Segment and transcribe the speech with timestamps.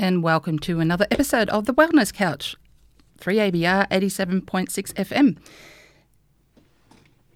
[0.00, 2.56] and welcome to another episode of the Wellness Couch,
[3.20, 5.36] 3ABR 87.6 FM.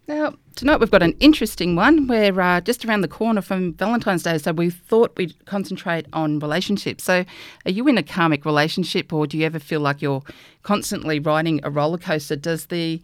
[0.09, 2.07] Now, tonight we've got an interesting one.
[2.07, 6.39] We're uh, just around the corner from Valentine's Day, so we thought we'd concentrate on
[6.39, 7.05] relationships.
[7.05, 7.27] So,
[7.67, 10.23] are you in a karmic relationship, or do you ever feel like you're
[10.63, 12.35] constantly riding a roller coaster?
[12.35, 13.03] Does the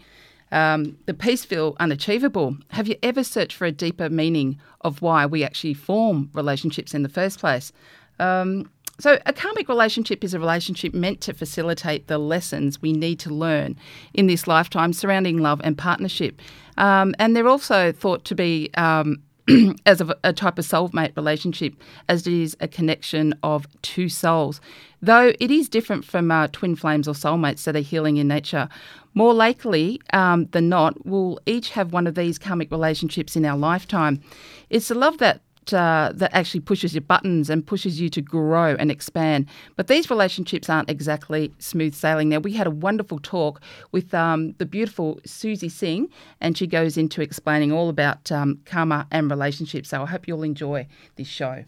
[0.53, 2.57] um, the peace feel unachievable?
[2.71, 7.03] Have you ever searched for a deeper meaning of why we actually form relationships in
[7.03, 7.75] the first place?
[8.19, 13.19] Um, so, a karmic relationship is a relationship meant to facilitate the lessons we need
[13.21, 13.77] to learn
[14.15, 16.41] in this lifetime surrounding love and partnership.
[16.77, 19.23] Um, and they're also thought to be um,
[19.87, 21.75] as a, a, type of soulmate relationship,
[22.09, 24.61] as it is a connection of two souls.
[25.03, 28.69] Though it is different from uh, twin flames or soulmates that are healing in nature,
[29.15, 33.57] more likely um, than not, we'll each have one of these karmic relationships in our
[33.57, 34.21] lifetime.
[34.69, 35.41] It's the love that
[35.73, 39.47] uh, that actually pushes your buttons and pushes you to grow and expand.
[39.77, 42.29] But these relationships aren't exactly smooth sailing.
[42.29, 43.61] Now, we had a wonderful talk
[43.93, 46.09] with um, the beautiful Suzy Singh,
[46.41, 49.89] and she goes into explaining all about um, karma and relationships.
[49.89, 50.87] So I hope you'll enjoy
[51.17, 51.65] this show.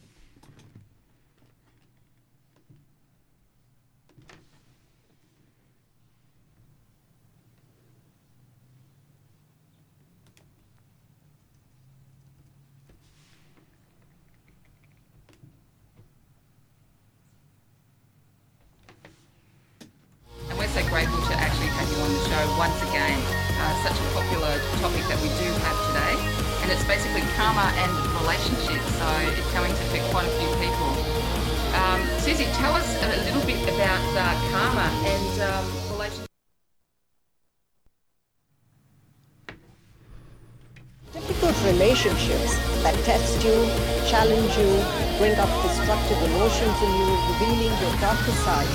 [41.73, 42.53] Relationships
[42.85, 43.57] that test you,
[44.05, 44.71] challenge you,
[45.17, 48.73] bring up destructive emotions in you, revealing your darker side,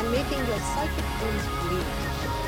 [0.00, 1.88] and making your psychic wounds bleed,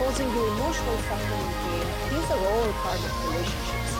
[0.01, 1.87] causing you emotional suffering and pain.
[2.17, 3.93] These are all karmic relationships.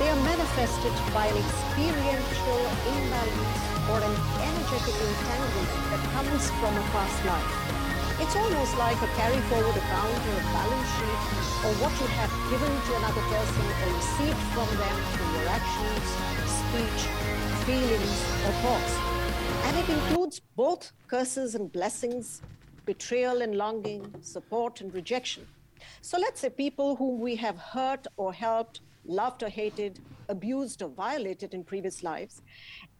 [0.00, 2.62] They are manifested by an experiential
[2.96, 3.60] imbalance
[3.92, 4.16] or an
[4.48, 7.85] energetic entanglement that comes from a past life.
[8.18, 11.20] It's almost like a carry forward account or a balance sheet
[11.66, 16.06] or what you have given to another person or received from them through your actions,
[16.64, 17.00] speech,
[17.66, 18.16] feelings,
[18.46, 18.94] or thoughts.
[19.66, 22.40] And it includes both curses and blessings,
[22.86, 25.46] betrayal and longing, support and rejection.
[26.00, 30.00] So let's say people whom we have hurt or helped, loved or hated,
[30.30, 32.40] abused or violated in previous lives.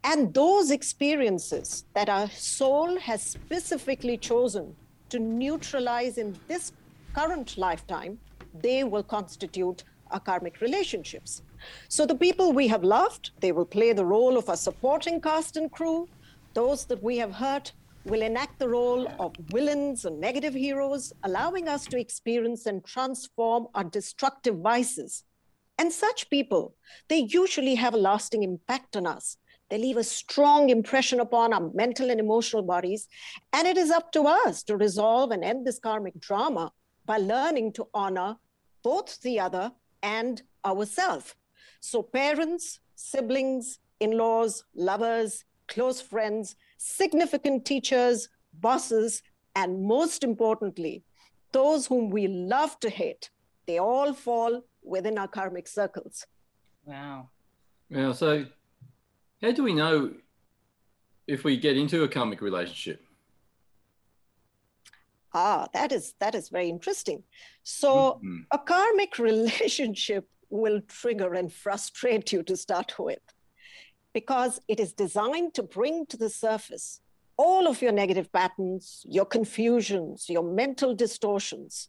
[0.04, 4.77] And those experiences that our soul has specifically chosen
[5.11, 6.72] to neutralize in this
[7.15, 8.19] current lifetime,
[8.55, 11.43] they will constitute our karmic relationships.
[11.89, 15.57] So the people we have loved, they will play the role of a supporting cast
[15.57, 16.09] and crew.
[16.54, 17.72] Those that we have hurt
[18.04, 23.66] will enact the role of villains and negative heroes, allowing us to experience and transform
[23.75, 25.25] our destructive vices.
[25.78, 26.75] And such people,
[27.09, 29.36] they usually have a lasting impact on us
[29.68, 33.09] they leave a strong impression upon our mental and emotional bodies.
[33.53, 36.72] And it is up to us to resolve and end this karmic drama
[37.04, 38.36] by learning to honor
[38.83, 39.72] both the other
[40.03, 41.34] and ourselves.
[41.80, 49.22] So, parents, siblings, in laws, lovers, close friends, significant teachers, bosses,
[49.54, 51.03] and most importantly,
[51.53, 53.30] those whom we love to hate,
[53.66, 56.27] they all fall within our karmic circles.
[56.84, 57.30] Wow.
[57.89, 58.47] Yeah, so
[59.42, 60.12] how do we know
[61.27, 63.03] if we get into a karmic relationship?
[65.34, 67.22] Ah, that is that is very interesting.
[67.62, 68.38] So mm-hmm.
[68.53, 73.18] a karmic relationship will trigger and frustrate you to start with
[74.12, 77.00] because it is designed to bring to the surface
[77.36, 81.88] all of your negative patterns, your confusions, your mental distortions.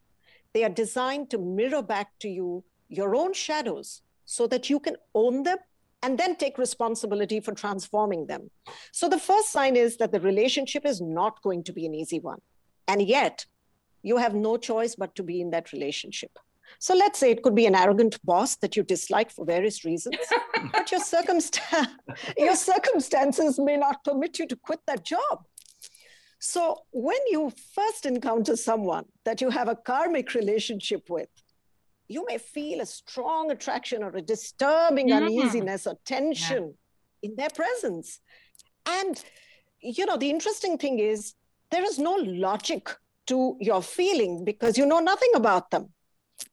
[0.54, 4.98] They are designed to mirror back to you your own shadows so that you can
[5.14, 5.60] own them
[6.04, 8.50] and then take responsibility for transforming them.
[8.92, 12.20] So the first sign is that the relationship is not going to be an easy
[12.20, 12.42] one.
[12.88, 13.46] And yet,
[14.04, 16.38] you have no choice but to be in that relationship.
[16.80, 20.18] So let's say it could be an arrogant boss that you dislike for various reasons,
[20.72, 21.60] but your, circumst-
[22.38, 25.46] your circumstances may not permit you to quit that job.
[26.40, 31.30] So when you first encounter someone that you have a karmic relationship with,
[32.08, 35.26] you may feel a strong attraction or a disturbing mm-hmm.
[35.26, 36.74] uneasiness or tension
[37.22, 37.30] yeah.
[37.30, 38.20] in their presence.
[38.86, 39.22] And,
[39.82, 41.34] you know, the interesting thing is
[41.72, 42.90] there is no logic
[43.28, 45.90] to your feeling because you know nothing about them.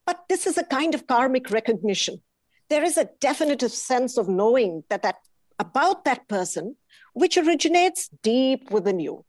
[0.07, 2.23] But this is a kind of karmic recognition.
[2.69, 5.17] There is a definitive sense of knowing that, that
[5.59, 6.77] about that person,
[7.13, 9.25] which originates deep within you.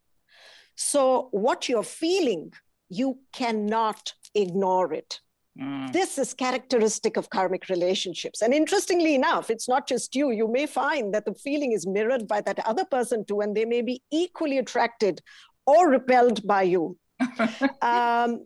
[0.76, 2.54] So, what you're feeling,
[2.90, 5.20] you cannot ignore it.
[5.60, 5.94] Mm.
[5.94, 8.42] This is characteristic of karmic relationships.
[8.42, 10.32] And interestingly enough, it's not just you.
[10.32, 13.66] You may find that the feeling is mirrored by that other person too, and they
[13.66, 15.22] may be equally attracted
[15.66, 16.98] or repelled by you.
[17.82, 18.46] um,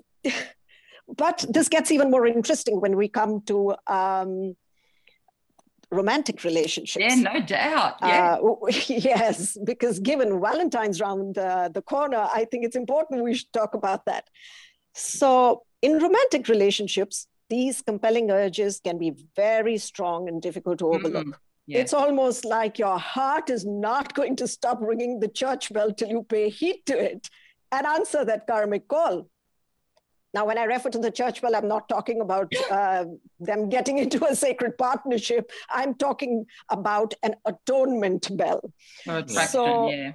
[1.18, 4.56] but this gets even more interesting when we come to um,
[5.92, 7.04] romantic relationships.
[7.08, 7.96] Yeah, no doubt.
[8.04, 8.38] Yeah.
[8.42, 8.56] Uh,
[8.88, 13.74] yes, because given Valentine's round uh, the corner, I think it's important we should talk
[13.74, 14.30] about that.
[14.94, 21.06] So, in romantic relationships, these compelling urges can be very strong and difficult to mm-hmm.
[21.06, 21.28] overlook.
[21.28, 21.76] Mm.
[21.76, 26.10] It's almost like your heart is not going to stop ringing the church bell till
[26.10, 27.30] you pay heed to it
[27.72, 29.28] and answer that karmic call.
[30.32, 33.06] Now, when I refer to the church bell, I'm not talking about uh,
[33.40, 35.52] them getting into a sacred partnership.
[35.70, 38.72] I'm talking about an atonement bell.
[39.08, 40.12] Oh, so, yeah.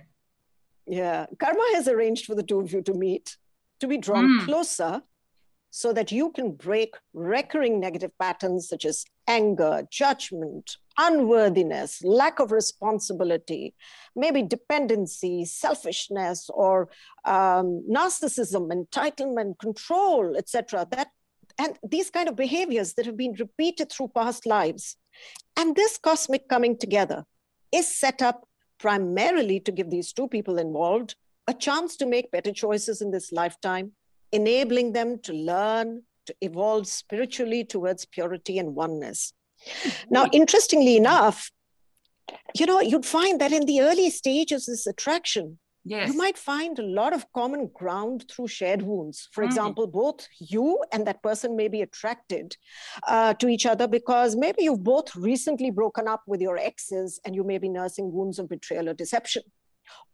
[0.87, 1.27] Yeah.
[1.39, 3.37] Karma has arranged for the two of you to meet,
[3.81, 4.45] to be drawn mm.
[4.45, 5.03] closer
[5.77, 12.53] so that you can break recurring negative patterns such as anger, judgment, unworthiness, lack of
[12.53, 13.75] responsibility,
[14.15, 16.89] maybe dependency, selfishness, or
[17.25, 20.87] um, narcissism, entitlement, control, etc.
[20.93, 21.09] That
[21.59, 24.97] and these kind of behaviors that have been repeated through past lives.
[25.57, 27.25] And this cosmic coming together
[27.73, 28.47] is set up
[28.79, 31.17] primarily to give these two people involved
[31.49, 33.91] a chance to make better choices in this lifetime,
[34.35, 39.33] enabling them to learn, to evolve spiritually towards purity and oneness.
[40.11, 41.51] Now, interestingly enough,
[42.55, 46.09] you know, you'd find that in the early stages of this attraction, Yes.
[46.09, 49.29] You might find a lot of common ground through shared wounds.
[49.33, 49.47] For mm.
[49.47, 52.57] example, both you and that person may be attracted
[53.07, 57.35] uh, to each other because maybe you've both recently broken up with your exes and
[57.35, 59.43] you may be nursing wounds of betrayal or deception.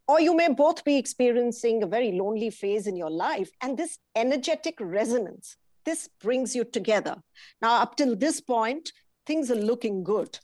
[0.08, 3.50] Or you may both be experiencing a very lonely phase in your life.
[3.62, 7.22] And this energetic resonance, this brings you together.
[7.62, 8.92] Now, up till this point,
[9.26, 10.38] things are looking good.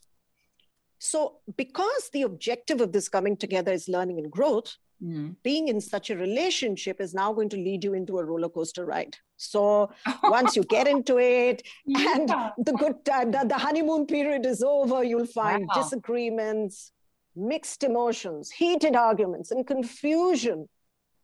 [0.99, 5.37] So, because the objective of this coming together is learning and growth, Mm.
[5.43, 8.87] being in such a relationship is now going to lead you into a roller coaster
[8.87, 9.91] ride so
[10.23, 12.15] once you get into it yeah.
[12.15, 12.29] and
[12.67, 15.83] the good uh, the, the, honeymoon period is over you'll find wow.
[15.83, 16.93] disagreements
[17.37, 20.69] mixed emotions heated arguments and confusion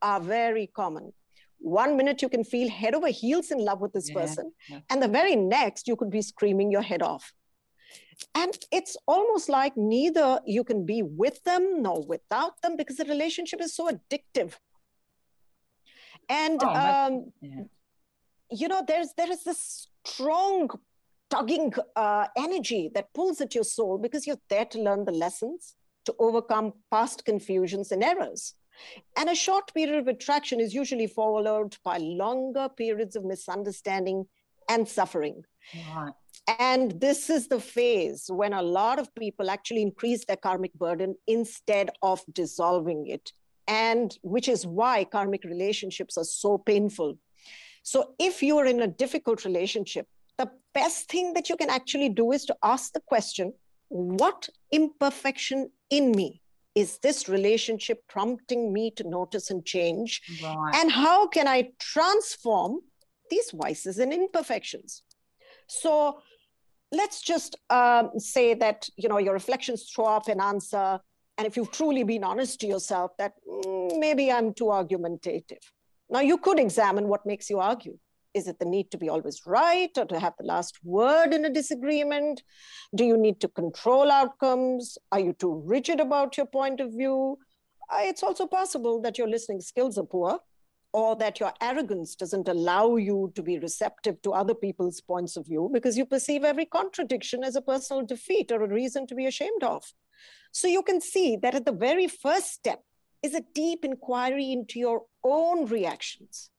[0.01, 1.13] are very common
[1.59, 4.15] one minute you can feel head over heels in love with this yeah.
[4.15, 4.81] person yeah.
[4.91, 7.33] and the very next you could be screaming your head off
[8.35, 13.05] and it's almost like neither you can be with them nor without them because the
[13.05, 14.55] relationship is so addictive
[16.29, 17.63] and oh, um, yeah.
[18.51, 20.69] you know there's there is this strong
[21.31, 25.77] tugging uh, energy that pulls at your soul because you're there to learn the lessons
[26.05, 28.55] to overcome past confusions and errors
[29.17, 34.27] and a short period of attraction is usually followed by longer periods of misunderstanding
[34.69, 35.45] and suffering
[35.95, 36.13] right.
[36.59, 41.15] And this is the phase when a lot of people actually increase their karmic burden
[41.27, 43.33] instead of dissolving it.
[43.69, 47.17] And which is why karmic relationships are so painful.
[47.85, 52.33] So if you're in a difficult relationship, the best thing that you can actually do
[52.33, 53.53] is to ask the question
[53.89, 56.41] what imperfection in me
[56.75, 60.23] is this relationship prompting me to notice and change?
[60.43, 60.73] Right.
[60.77, 62.81] And how can I transform
[63.31, 65.03] these vices and imperfections?
[65.67, 66.23] So
[66.93, 71.01] let's just um, say that you know your reflections throw up an answer
[71.39, 75.65] and if you've truly been honest to yourself that mm, maybe i'm too argumentative
[76.11, 77.97] now you could examine what makes you argue
[78.35, 81.45] is it the need to be always right or to have the last word in
[81.45, 82.43] a disagreement
[82.95, 87.39] do you need to control outcomes are you too rigid about your point of view
[87.91, 90.39] uh, it's also possible that your listening skills are poor
[90.93, 95.47] or that your arrogance doesn't allow you to be receptive to other people's points of
[95.47, 99.27] view because you perceive every contradiction as a personal defeat or a reason to be
[99.27, 99.83] ashamed of.
[100.53, 102.83] So you can see that at the very first step
[103.23, 106.51] is a deep inquiry into your own reactions.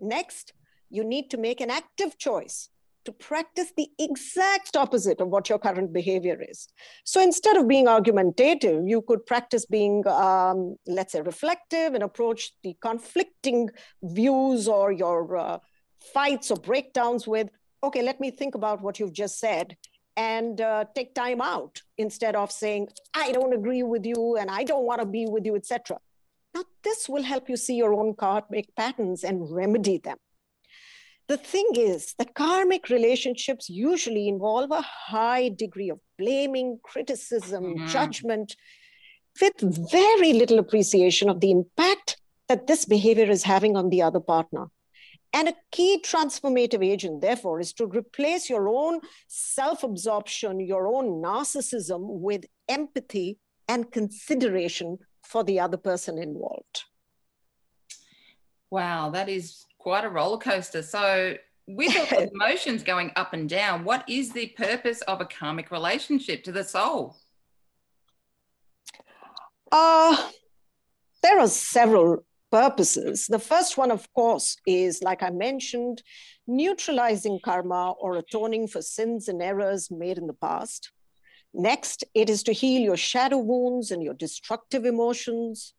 [0.00, 0.52] Next,
[0.90, 2.68] you need to make an active choice
[3.06, 6.68] to practice the exact opposite of what your current behavior is.
[7.04, 12.52] So instead of being argumentative, you could practice being, um, let's say, reflective and approach
[12.62, 13.70] the conflicting
[14.02, 15.58] views or your uh,
[16.12, 17.48] fights or breakdowns with,
[17.82, 19.76] okay, let me think about what you've just said
[20.16, 24.64] and uh, take time out instead of saying, I don't agree with you and I
[24.64, 25.98] don't want to be with you, etc.
[26.54, 30.16] Now, this will help you see your own karmic patterns and remedy them.
[31.28, 37.86] The thing is that karmic relationships usually involve a high degree of blaming, criticism, mm-hmm.
[37.88, 38.54] judgment,
[39.40, 42.16] with very little appreciation of the impact
[42.48, 44.66] that this behavior is having on the other partner.
[45.32, 51.22] And a key transformative agent, therefore, is to replace your own self absorption, your own
[51.22, 56.84] narcissism with empathy and consideration for the other person involved.
[58.70, 60.82] Wow, that is quite a roller coaster.
[60.82, 61.36] So,
[61.68, 65.70] with all the emotions going up and down, what is the purpose of a karmic
[65.70, 67.16] relationship to the soul?
[69.70, 70.28] Uh,
[71.22, 73.28] there are several purposes.
[73.28, 76.02] The first one, of course, is like I mentioned,
[76.48, 80.90] neutralizing karma or atoning for sins and errors made in the past.
[81.54, 85.74] Next, it is to heal your shadow wounds and your destructive emotions.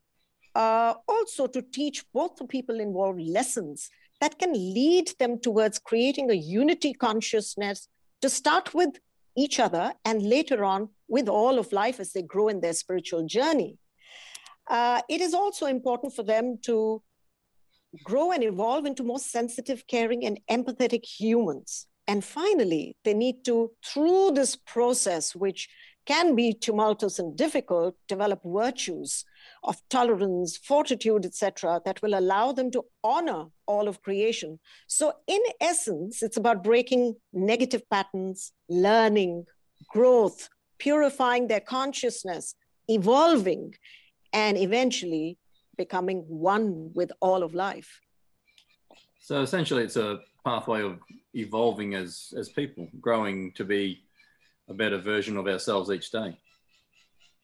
[0.58, 6.32] Uh, also, to teach both the people involved lessons that can lead them towards creating
[6.32, 7.88] a unity consciousness
[8.24, 9.00] to start with
[9.36, 13.24] each other and later on with all of life as they grow in their spiritual
[13.28, 13.78] journey.
[14.68, 17.04] Uh, it is also important for them to
[18.04, 21.86] grow and evolve into more sensitive, caring, and empathetic humans.
[22.08, 25.70] And finally, they need to, through this process, which
[26.08, 29.24] can be tumultuous and difficult, develop virtues
[29.64, 34.60] of tolerance, fortitude, etc., that will allow them to honor all of creation.
[34.88, 39.46] So, in essence, it's about breaking negative patterns, learning,
[39.90, 40.50] growth,
[40.80, 42.56] purifying their consciousness,
[42.88, 43.74] evolving,
[44.34, 45.38] and eventually
[45.78, 48.00] becoming one with all of life.
[49.20, 51.00] So, essentially, it's a pathway of
[51.34, 54.04] evolving as as people, growing to be
[54.70, 56.38] a better version of ourselves each day.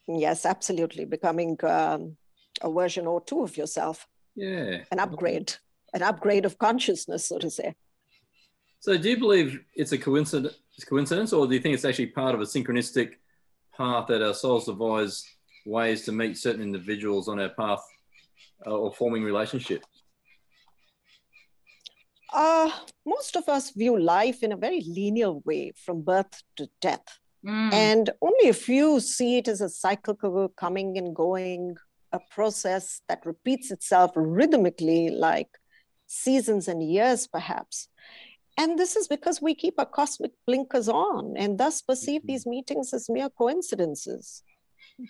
[0.07, 2.17] Yes, absolutely, becoming um,
[2.61, 4.07] a version or two of yourself.
[4.35, 5.53] Yeah, an upgrade,
[5.93, 7.75] an upgrade of consciousness, so to say.
[8.79, 10.57] So, do you believe it's a coincidence,
[10.89, 13.13] coincidence, or do you think it's actually part of a synchronistic
[13.77, 15.23] path that our souls devise
[15.65, 17.83] ways to meet certain individuals on our path
[18.67, 19.85] uh, or forming relationships?
[22.33, 22.71] Uh,
[23.05, 27.19] most of us view life in a very linear way from birth to death.
[27.45, 27.73] Mm.
[27.73, 31.75] And only a few see it as a cyclical coming and going,
[32.11, 35.49] a process that repeats itself rhythmically, like
[36.07, 37.89] seasons and years, perhaps.
[38.57, 42.27] And this is because we keep our cosmic blinkers on and thus perceive mm-hmm.
[42.27, 44.43] these meetings as mere coincidences.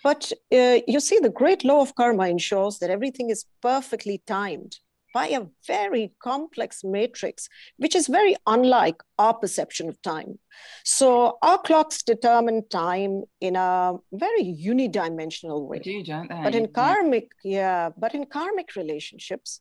[0.02, 4.78] But uh, you see, the great law of karma ensures that everything is perfectly timed
[5.14, 10.38] by a very complex matrix, which is very unlike our perception of time.
[10.84, 15.78] So our clocks determine time in a very unidimensional way.
[15.78, 16.40] Don't they?
[16.42, 19.60] But in karmic, yeah, but in karmic relationships,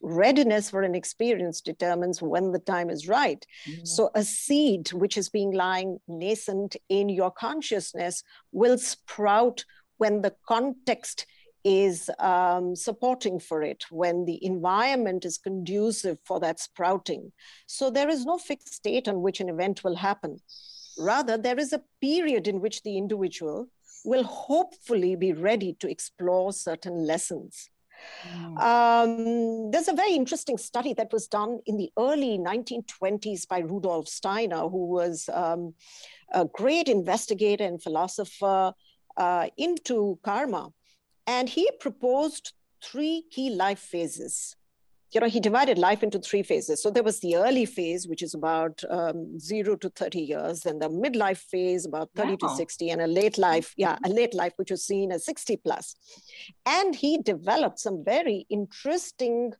[0.00, 3.46] readiness for an experience determines when the time is right.
[3.68, 3.84] Mm-hmm.
[3.84, 9.64] So a seed which is being lying nascent in your consciousness will sprout
[9.98, 11.26] when the context
[11.64, 17.32] is um, supporting for it when the environment is conducive for that sprouting.
[17.66, 20.38] So there is no fixed date on which an event will happen.
[20.98, 23.68] Rather, there is a period in which the individual
[24.04, 27.70] will hopefully be ready to explore certain lessons.
[28.28, 28.60] Mm.
[28.60, 34.08] Um, there's a very interesting study that was done in the early 1920s by Rudolf
[34.08, 35.74] Steiner, who was um,
[36.32, 38.74] a great investigator and philosopher
[39.16, 40.70] uh, into karma.
[41.26, 42.52] And he proposed
[42.82, 44.56] three key life phases.
[45.12, 46.82] You know, he divided life into three phases.
[46.82, 50.80] So there was the early phase, which is about um, zero to 30 years, then
[50.80, 52.48] the midlife phase, about 30 wow.
[52.48, 55.58] to 60, and a late life, yeah, a late life, which was seen as 60
[55.58, 55.94] plus.
[56.66, 59.52] And he developed some very interesting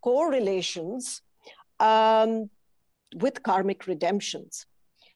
[0.00, 1.20] correlations
[1.78, 2.48] um,
[3.16, 4.66] with karmic redemptions.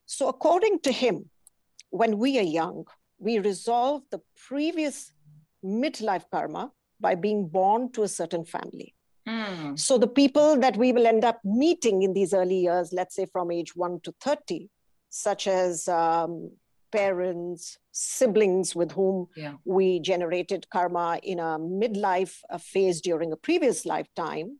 [0.04, 1.30] So, according to him,
[1.90, 2.84] when we are young,
[3.18, 5.12] we resolve the previous
[5.64, 8.94] midlife karma by being born to a certain family.
[9.28, 9.78] Mm.
[9.78, 13.26] So the people that we will end up meeting in these early years, let's say
[13.26, 14.68] from age 1 to 30,
[15.10, 16.52] such as um,
[16.92, 19.54] parents, siblings with whom yeah.
[19.64, 24.58] we generated karma in a midlife phase during a previous lifetime,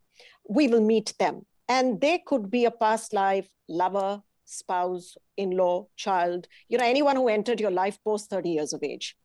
[0.48, 1.46] we will meet them.
[1.68, 7.16] And they could be a past life lover, spouse, in law, child, you know, anyone
[7.16, 9.16] who entered your life post 30 years of age.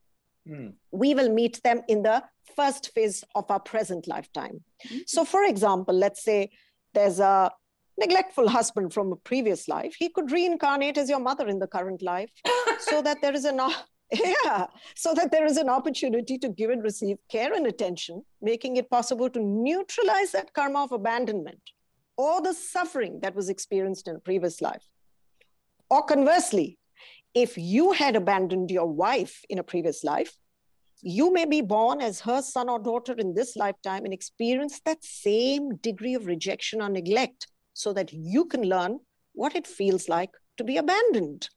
[0.47, 0.73] Mm.
[0.91, 2.23] We will meet them in the
[2.55, 4.63] first phase of our present lifetime.
[4.85, 4.99] Mm-hmm.
[5.07, 6.51] So, for example, let's say
[6.93, 7.51] there's a
[7.97, 12.01] neglectful husband from a previous life, he could reincarnate as your mother in the current
[12.01, 12.31] life
[12.79, 13.59] so that there is an
[14.11, 18.75] yeah, so that there is an opportunity to give and receive care and attention, making
[18.75, 21.61] it possible to neutralize that karma of abandonment
[22.17, 24.83] or the suffering that was experienced in a previous life.
[25.89, 26.77] Or conversely,
[27.33, 30.35] if you had abandoned your wife in a previous life,
[31.01, 35.03] you may be born as her son or daughter in this lifetime and experience that
[35.03, 38.99] same degree of rejection or neglect so that you can learn
[39.33, 41.49] what it feels like to be abandoned.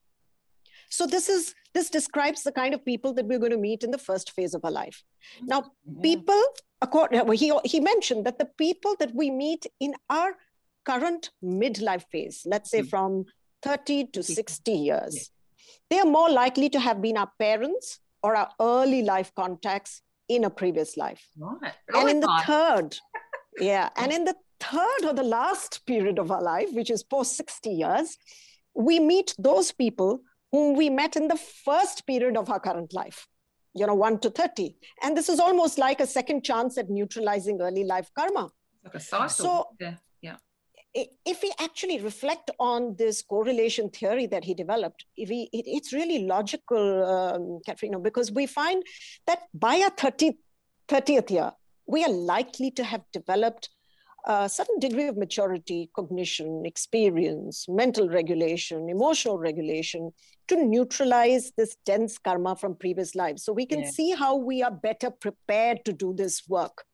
[0.89, 3.91] So this is this describes the kind of people that we're going to meet in
[3.91, 5.03] the first phase of our life.
[5.41, 6.01] Now, yeah.
[6.01, 6.41] people,
[6.81, 10.37] according, he, he mentioned that the people that we meet in our
[10.85, 12.87] current midlife phase, let's say mm-hmm.
[12.87, 13.25] from
[13.61, 15.31] 30 to 60 years.
[15.89, 20.43] They are more likely to have been our parents or our early life contacts in
[20.43, 21.27] a previous life.
[21.37, 21.73] Right.
[21.93, 22.97] And in the third,
[23.59, 27.37] yeah, and in the third or the last period of our life, which is post
[27.37, 28.17] 60 years,
[28.73, 33.27] we meet those people whom we met in the first period of our current life,
[33.73, 34.75] you know, 1 to 30.
[35.03, 38.49] And this is almost like a second chance at neutralizing early life karma.
[38.83, 39.29] Like.
[39.31, 39.95] So, yeah.
[41.25, 45.91] If we actually reflect on this correlation theory that he developed, if we, it, it's
[45.91, 48.81] really logical, um, Katrina, because we find
[49.27, 50.37] that by our 30,
[50.87, 51.51] 30th year,
[51.85, 53.69] we are likely to have developed
[54.25, 60.11] a certain degree of maturity, cognition, experience, mental regulation, emotional regulation
[60.47, 63.43] to neutralize this dense karma from previous lives.
[63.43, 63.89] So we can yeah.
[63.89, 66.85] see how we are better prepared to do this work.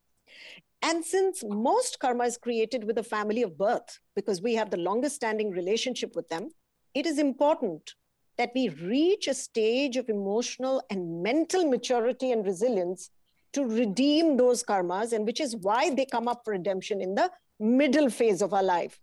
[0.82, 4.78] And since most karma is created with a family of birth, because we have the
[4.78, 6.50] longest standing relationship with them,
[6.94, 7.94] it is important
[8.38, 13.12] that we reach a stage of emotional and mental maturity and resilience
[13.54, 17.30] to redeem those karmas, and which is why they come up for redemption in the
[17.60, 19.00] middle phase of our life.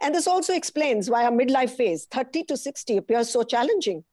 [0.00, 4.04] And this also explains why our midlife phase, 30 to 60, appears so challenging.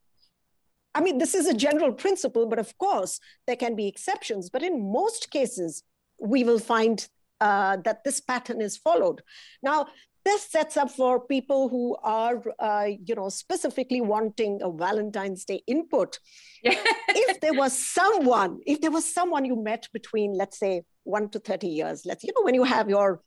[0.96, 4.50] I mean, this is a general principle, but of course, there can be exceptions.
[4.50, 5.84] But in most cases,
[6.20, 7.08] we will find
[7.42, 9.22] uh, that this pattern is followed.
[9.62, 9.88] Now,
[10.24, 15.62] this sets up for people who are, uh, you know, specifically wanting a Valentine's Day
[15.68, 16.20] input.
[16.64, 21.40] if there was someone, if there was someone you met between, let's say, one to
[21.40, 23.22] 30 years, let's, you know, when you have your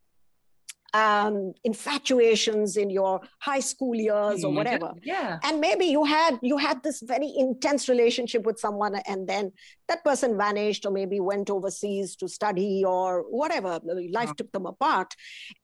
[0.95, 4.57] um, infatuations in your high school years or mm-hmm.
[4.57, 4.93] whatever.
[5.03, 5.39] Yeah.
[5.43, 9.53] And maybe you had you had this very intense relationship with someone, and then
[9.89, 13.81] that person vanished, or maybe went overseas to study or whatever.
[14.11, 15.15] Life took them apart,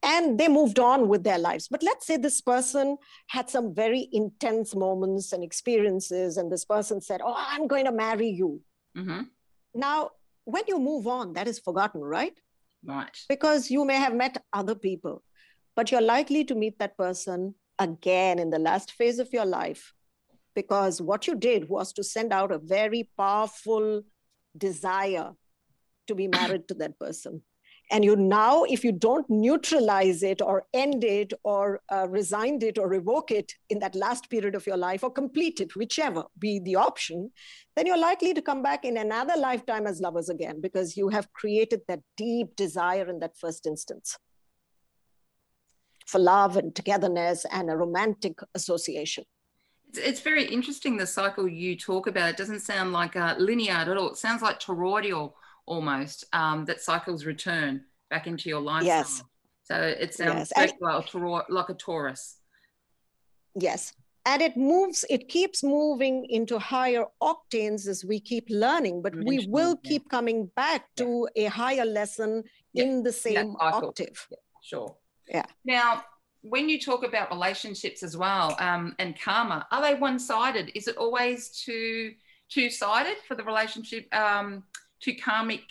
[0.03, 1.69] and they moved on with their lives.
[1.69, 2.97] But let's say this person
[3.29, 7.93] had some very intense moments and experiences, and this person said, "Oh, I'm going to
[7.93, 8.61] marry you."
[8.97, 9.23] Mm-hmm.
[9.75, 10.11] Now,
[10.45, 12.39] when you move on, that is forgotten, right?
[12.85, 13.19] Right.
[13.29, 15.23] Because you may have met other people,
[15.75, 19.93] but you're likely to meet that person again in the last phase of your life
[20.55, 24.03] because what you did was to send out a very powerful
[24.57, 25.33] desire
[26.07, 27.43] to be married to that person
[27.91, 32.79] and you now if you don't neutralize it or end it or uh, resign it
[32.79, 36.59] or revoke it in that last period of your life or complete it whichever be
[36.61, 37.31] the option
[37.77, 41.33] then you're likely to come back in another lifetime as lovers again because you have
[41.33, 44.19] created that deep desire in that first instance
[46.07, 49.25] for love and togetherness and a romantic association
[49.97, 52.31] it's very interesting the cycle you talk about.
[52.31, 54.11] It doesn't sound like a linear at all.
[54.11, 55.35] It sounds like toroidal
[55.67, 58.99] almost um, that cycles return back into your lifestyle.
[58.99, 59.23] Yes.
[59.65, 60.73] So it sounds yes.
[60.81, 62.35] like, like a torus.
[63.55, 63.93] Yes.
[64.27, 69.47] And it moves, it keeps moving into higher octanes as we keep learning, but we
[69.49, 69.91] will yeah.
[69.91, 71.05] keep coming back yeah.
[71.05, 72.85] to a higher lesson yeah.
[72.85, 74.29] in the same octave.
[74.63, 74.97] Sure.
[75.29, 75.45] Yeah.
[75.65, 76.05] Now,
[76.41, 80.71] when you talk about relationships as well um, and karma, are they one sided?
[80.75, 82.13] Is it always two
[82.51, 84.15] two sided for the relationship?
[84.15, 84.65] Um,
[85.05, 85.63] two karmic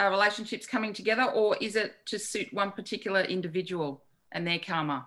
[0.00, 5.06] uh, relationships coming together, or is it to suit one particular individual and their karma?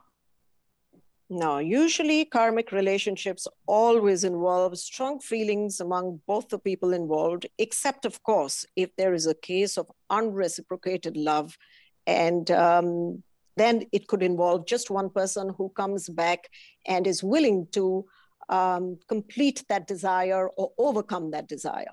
[1.30, 8.24] No, usually karmic relationships always involve strong feelings among both the people involved, except, of
[8.24, 11.58] course, if there is a case of unreciprocated love.
[12.06, 13.24] And um,
[13.58, 16.48] then it could involve just one person who comes back
[16.86, 18.06] and is willing to
[18.48, 21.92] um, complete that desire or overcome that desire.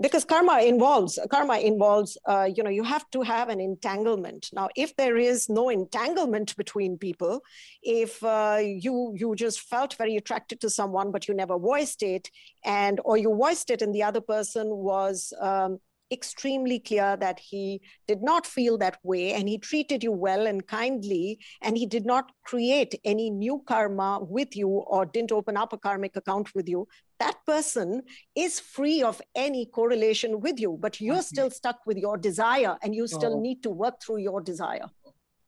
[0.00, 4.48] Because karma involves karma involves uh, you know you have to have an entanglement.
[4.52, 7.42] Now if there is no entanglement between people
[7.82, 12.30] if uh, you you just felt very attracted to someone but you never voiced it
[12.64, 15.78] and or you voiced it and the other person was um,
[16.12, 20.66] extremely clear that he did not feel that way and he treated you well and
[20.66, 25.72] kindly and he did not create any new karma with you or didn't open up
[25.72, 26.86] a karmic account with you
[27.18, 28.02] that person
[28.34, 31.22] is free of any correlation with you but you're okay.
[31.22, 33.40] still stuck with your desire and you still oh.
[33.40, 34.86] need to work through your desire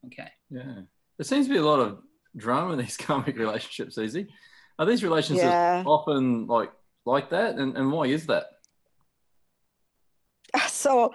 [0.05, 0.81] okay yeah
[1.17, 1.99] there seems to be a lot of
[2.35, 4.27] drama in these karmic relationships easy
[4.79, 5.83] are these relationships yeah.
[5.85, 6.71] often like
[7.05, 8.45] like that, and, and why is that?
[10.67, 11.13] So,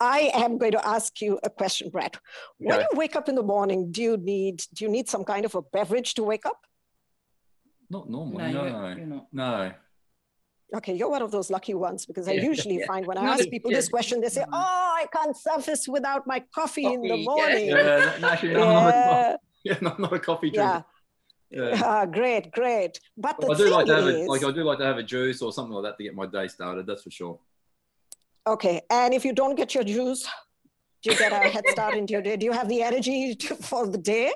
[0.00, 2.16] I am going to ask you a question, Brett.
[2.58, 2.86] When Okay.
[2.92, 5.54] you wake up in the morning, do you need do you need some kind of
[5.54, 6.58] a beverage to wake up?
[7.90, 8.52] Not normally.
[8.52, 9.72] No, No, you're, you're no.
[10.76, 12.86] Okay, you're one of those lucky ones because I Yeah, usually yeah.
[12.86, 14.52] find when I No, ask people this question, they say, Mhm.
[14.52, 17.30] "Oh, I can't surface without my coffee, in the Coffee, yeah.
[17.30, 20.80] morning." Yeah, no, actually, no, I'm not a, Yeah, yeah, I'm not a coffee yeah.
[20.80, 20.84] drinker.
[21.50, 21.82] Yeah.
[21.84, 22.98] Ah, great, great.
[23.16, 24.84] But the I do thing like to have is, a, like I do like to
[24.84, 26.86] have a juice or something like that to get my day started.
[26.86, 27.38] That's for sure.
[28.46, 30.28] Okay, and if you don't get your juice,
[31.02, 32.36] do you get a head start into your day?
[32.36, 34.32] Do you have the energy to, for the day?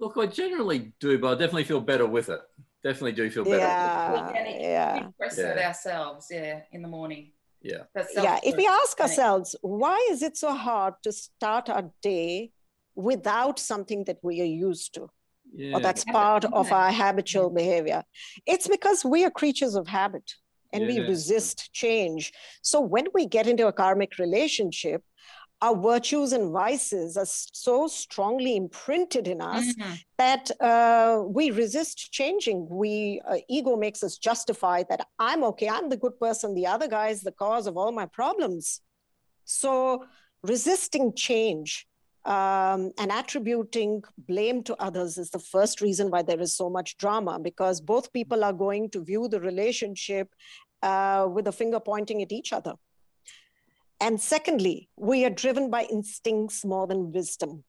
[0.00, 2.40] Look, I generally do, but I definitely feel better with it.
[2.84, 3.58] Definitely do feel better.
[3.58, 5.08] Yeah, Organic yeah.
[5.18, 5.52] Press Yeah.
[5.52, 7.32] it ourselves, yeah, in the morning.
[7.60, 7.82] Yeah.
[7.94, 12.52] That's yeah if we ask ourselves why is it so hard to start our day
[12.94, 15.10] without something that we are used to
[15.52, 15.74] Yeah.
[15.74, 18.04] or that's part of our habitual behavior
[18.46, 20.34] it's because we are creatures of habit
[20.72, 21.08] and we Yeah.
[21.08, 25.02] resist change so when we get into a karmic relationship
[25.60, 29.98] our virtues and vices are so strongly imprinted in us Mhm.
[30.16, 32.68] that uh, we resist changing.
[32.70, 36.86] We uh, ego makes us justify that I'm okay, I'm the good person, the other
[36.86, 38.82] guy is the cause of all my problems.
[39.44, 40.04] So
[40.44, 41.87] resisting change
[42.28, 46.98] um, and attributing blame to others is the first reason why there is so much
[46.98, 50.28] drama because both people are going to view the relationship
[50.82, 52.74] uh, with a finger pointing at each other.
[53.98, 57.64] And secondly, we are driven by instincts more than wisdom.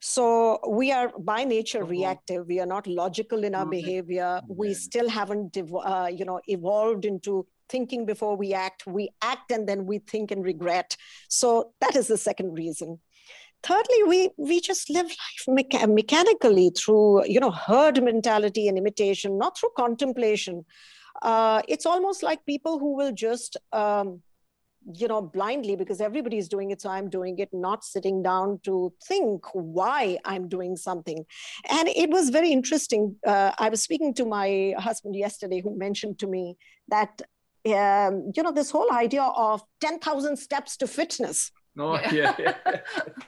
[0.00, 1.90] So we are by nature Mhm.
[1.90, 2.46] reactive.
[2.48, 3.70] We are not logical in our Mhm.
[3.70, 4.42] behavior.
[4.48, 8.84] We still haven't, uh, you know, evolved into thinking before we act.
[8.86, 10.96] We act and then we think and regret.
[11.28, 13.00] So that is the second reason.
[13.62, 19.38] Thirdly, we we just live life mecha- mechanically through, you know, herd mentality and imitation,
[19.38, 20.64] not through contemplation.
[21.22, 24.22] Uh, it's almost like people who will just um,
[24.94, 28.58] you know blindly because everybody is doing it so i'm doing it not sitting down
[28.64, 31.24] to think why i'm doing something.
[31.70, 33.16] And it was very interesting.
[33.26, 36.56] Uh, i was speaking to my husband yesterday who mentioned to me
[36.88, 37.22] that
[37.66, 42.34] um, you know this whole idea of 10000 steps to fitness Oh, yeah.
[42.38, 42.54] yeah.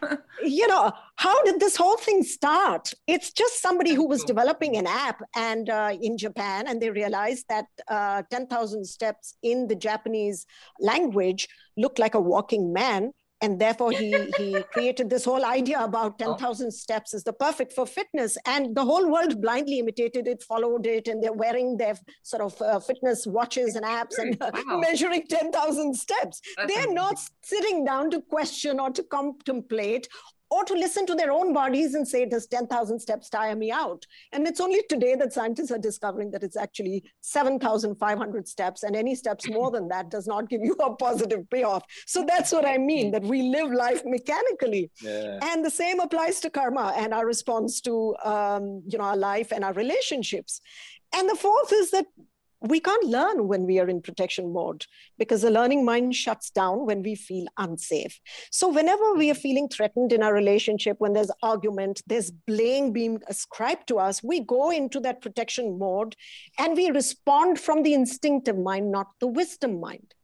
[0.44, 4.86] you know how did this whole thing start it's just somebody who was developing an
[4.86, 10.46] app and uh, in japan and they realized that uh, 10000 steps in the japanese
[10.80, 13.12] language looked like a walking man
[13.44, 17.86] and therefore he he created this whole idea about 10000 steps is the perfect for
[17.86, 18.36] fitness.
[18.46, 22.60] And the whole world blindly imitated it followed it and they're wearing their sort of
[22.62, 24.78] uh, fitness watches and apps and uh, Wow.
[24.86, 26.40] measuring 10000 steps.
[26.56, 30.08] That's they're not sitting down to question or to contemplate
[30.54, 34.06] or to listen to their own bodies and say, Does 10,000 steps tire me out?
[34.32, 39.16] And it's only today that scientists are discovering that it's actually 7,500 steps, and any
[39.16, 41.82] steps more than that does not give you a positive payoff.
[42.06, 44.90] So that's what I mean that we live life mechanically.
[45.02, 45.40] yeah.
[45.42, 49.50] And the same applies to karma and our response to um, you know our life
[49.50, 50.60] and our relationships.
[51.16, 52.06] And the fourth is that
[52.64, 54.86] we can't learn when we are in protection mode
[55.18, 58.18] because the learning mind shuts down when we feel unsafe.
[58.50, 63.20] So whenever we are feeling threatened in our relationship, when there's argument, there's blame being
[63.28, 66.16] ascribed to us, we go into that protection mode
[66.58, 70.14] and we respond from the instinctive mind, not the wisdom mind.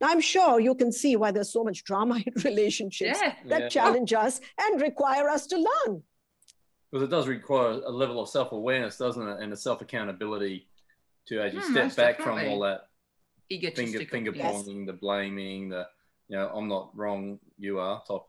[0.00, 3.34] Now, I'm sure you can see why there's so much drama in relationships Yeah.
[3.46, 3.68] that Yeah.
[3.68, 6.02] challenge us and require us to learn.
[6.90, 9.40] Because it does require a level of self awareness, doesn't it?
[9.40, 10.68] And a self accountability
[11.28, 12.82] to actually Hmm, step most back from all that
[13.52, 13.84] Egotistical.
[13.84, 14.52] finger finger yes.
[14.52, 15.86] pointing, the blaming, the
[16.28, 18.22] you know, I'm not wrong, you are type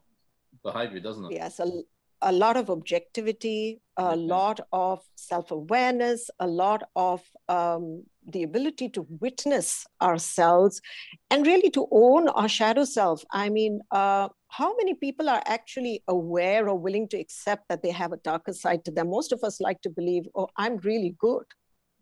[0.64, 1.34] behavior, doesn't it?
[1.34, 1.84] Yes, a,
[2.24, 8.90] a lot of objectivity, a lot of self awareness, a lot of um, the ability
[8.90, 10.82] to witness ourselves
[11.30, 13.24] and really to own our shadow self.
[13.32, 17.92] I mean, uh, how many people are actually aware or willing to accept that they
[17.92, 19.10] have a darker side to them?
[19.10, 21.46] Most of us like to believe, oh, I'm really good.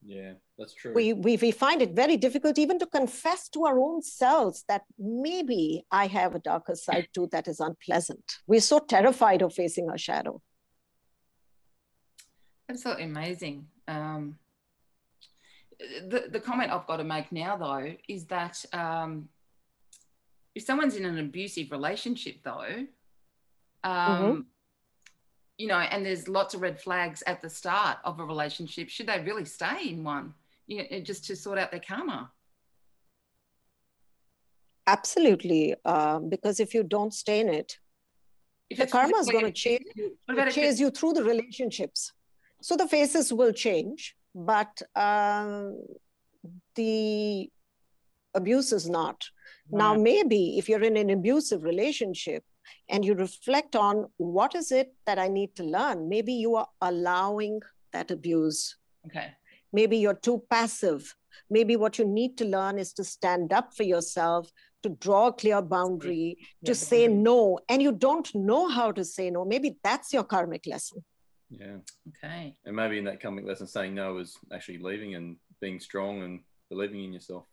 [0.04, 0.94] Yeah, that's true.
[0.94, 4.84] we, we, we find it very difficult even to confess to our own selves that
[5.00, 8.24] maybe I have a darker side too that is unpleasant.
[8.46, 10.42] We're so terrified of facing our shadow.
[12.70, 13.68] Absolutely amazing.
[13.88, 14.38] Um,
[15.80, 19.30] the, the comment I've got to make now, though, is that um,
[20.54, 22.86] if someone's in an abusive relationship, though,
[23.84, 24.48] um,
[25.58, 29.08] you know, and there's lots of red flags at the start of a relationship, should
[29.08, 30.34] they really stay in one?
[30.70, 32.20] You know, just to sort out their karma.
[34.96, 35.76] Absolutely.
[35.84, 37.70] Um, because if you don't stay in it,
[38.70, 41.26] If the karma is going to chase you, What about if chase you through the
[41.34, 42.00] relationships.
[42.62, 44.16] So the faces will change,
[44.54, 45.56] but um,
[46.76, 47.50] the
[48.40, 49.18] abuse is not.
[49.72, 52.44] Now, maybe if you're in an abusive relationship
[52.92, 56.70] and you reflect on what is it that I need to learn, maybe you are
[56.82, 57.56] allowing
[57.94, 58.78] that abuse.
[59.08, 59.30] Okay.
[59.72, 61.16] Maybe you're too passive.
[61.50, 64.50] Maybe what you need to learn is to stand up for yourself,
[64.84, 67.24] to draw a clear boundary, to Yeah, say boundary.
[67.24, 69.46] no, and you don't know how to say no.
[69.46, 71.04] Maybe that's your karmic lesson.
[71.50, 71.78] Yeah.
[72.10, 72.56] Okay.
[72.66, 76.42] And maybe in that karmic lesson, saying no is actually leaving and being strong and
[76.70, 77.46] believing in yourself.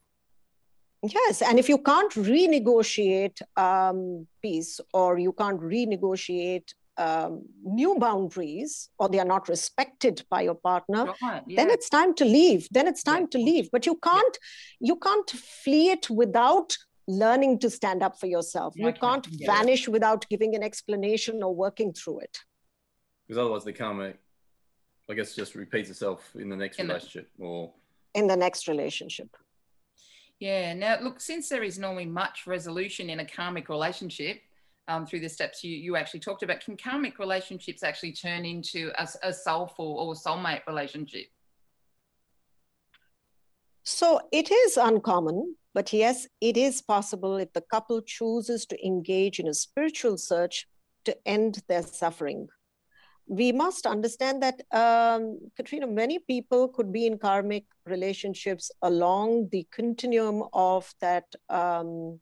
[1.02, 8.88] Yes, and if you can't renegotiate um, peace or you can't renegotiate um, new boundaries
[8.98, 11.42] or they are not respected by your partner, Right.
[11.46, 12.68] then it's time to leave.
[12.70, 13.28] Then it's time Yeah.
[13.35, 13.70] to leave.
[13.70, 14.38] But you can't
[14.80, 16.76] you can't flee it without
[17.09, 18.74] learning to stand up for yourself.
[18.76, 19.46] You Okay, can't yeah.
[19.54, 22.38] vanish without giving an explanation or working through it.
[23.26, 24.14] Because otherwise, the karma,
[25.09, 27.30] I guess, just repeats itself in the next In the- relationship.
[27.38, 27.72] Or
[28.14, 29.37] in the next relationship.
[30.40, 30.74] Yeah.
[30.74, 34.40] Now, look, since there is normally much resolution in a karmic relationship
[34.88, 38.92] um, through the steps you, you actually talked about, can karmic relationships actually turn into
[38.99, 41.27] a, a soulful or soulmate relationship?
[43.83, 49.38] So it is uncommon, but yes, it is possible if the couple chooses to engage
[49.38, 50.66] in a spiritual search
[51.05, 52.49] to end their suffering.
[53.29, 59.66] We must understand that, um, Katrina, many people could be in karmic relationships along the
[59.72, 62.20] continuum of that um,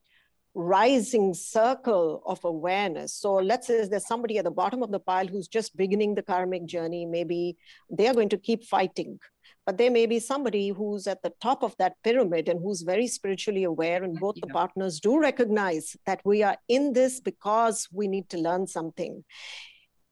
[0.55, 3.15] rising circle of awareness.
[3.15, 6.23] So let's say there's somebody at the bottom of the pile who's just beginning the
[6.23, 7.07] karmic journey.
[7.07, 7.57] Maybe
[7.91, 9.19] they're going to keep fighting
[9.67, 13.07] but there may be somebody who's at the top of that pyramid and who's very
[13.07, 18.07] spiritually aware and both the partners do recognize that we are in this because we
[18.07, 19.25] need to learn something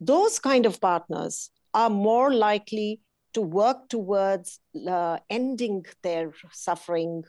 [0.00, 3.00] those kind of partners are more likely
[3.35, 7.22] to work towards uh, ending their suffering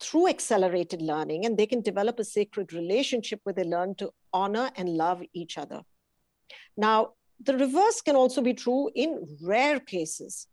[0.00, 4.70] through accelerated learning and they can develop a sacred relationship where they learn to honor
[4.76, 5.82] and love each other.
[6.76, 10.46] Now the reverse can also be true in rare cases.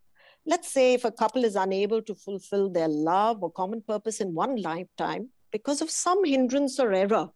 [0.46, 4.34] Let's say if a couple is unable to fulfill their love or common purpose in
[4.34, 7.30] one lifetime because of some hindrance or error,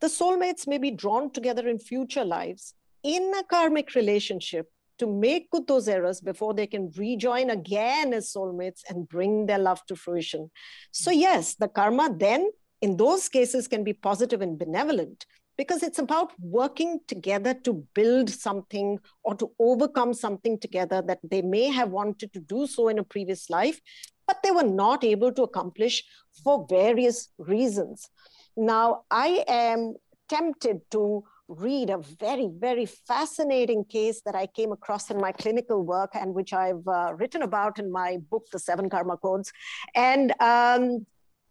[0.00, 5.50] the soulmates may be drawn together in future lives in a karmic relationship to make
[5.50, 9.96] good those errors before they can rejoin again as soulmates and bring their love to
[9.96, 10.50] fruition.
[10.90, 11.20] So, mm.
[11.20, 12.50] yes, the karma then
[12.80, 15.26] in those cases can be positive and benevolent
[15.56, 21.42] because it's about working together to build something or to overcome something together that they
[21.42, 23.80] may have wanted to do so in a previous life,
[24.26, 26.02] but they were not able to accomplish
[26.42, 28.08] for various reasons.
[28.56, 29.94] Now, I am
[30.28, 31.24] tempted to
[31.58, 36.34] read a very, very fascinating case that I came across in my clinical work and
[36.34, 39.52] which I've uh, written about in my book, The Seven Karma Codes.
[39.94, 41.06] And um,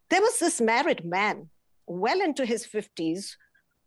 [0.10, 1.50] there was this married man,
[1.88, 3.36] well into his 50s,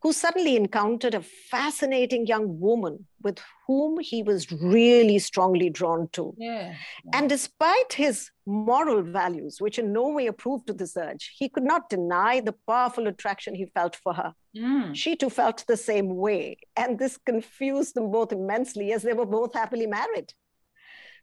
[0.05, 6.35] who suddenly encountered a fascinating young woman with whom he was really strongly drawn to.
[6.37, 6.75] Yeah.
[7.14, 11.64] And despite his moral values, which in no way approved of this urge, he could
[11.64, 14.35] not deny the powerful attraction he felt for her.
[14.55, 14.95] Mm.
[14.95, 16.59] She too felt the same way.
[16.77, 20.35] And this confused them both immensely as they were both happily married.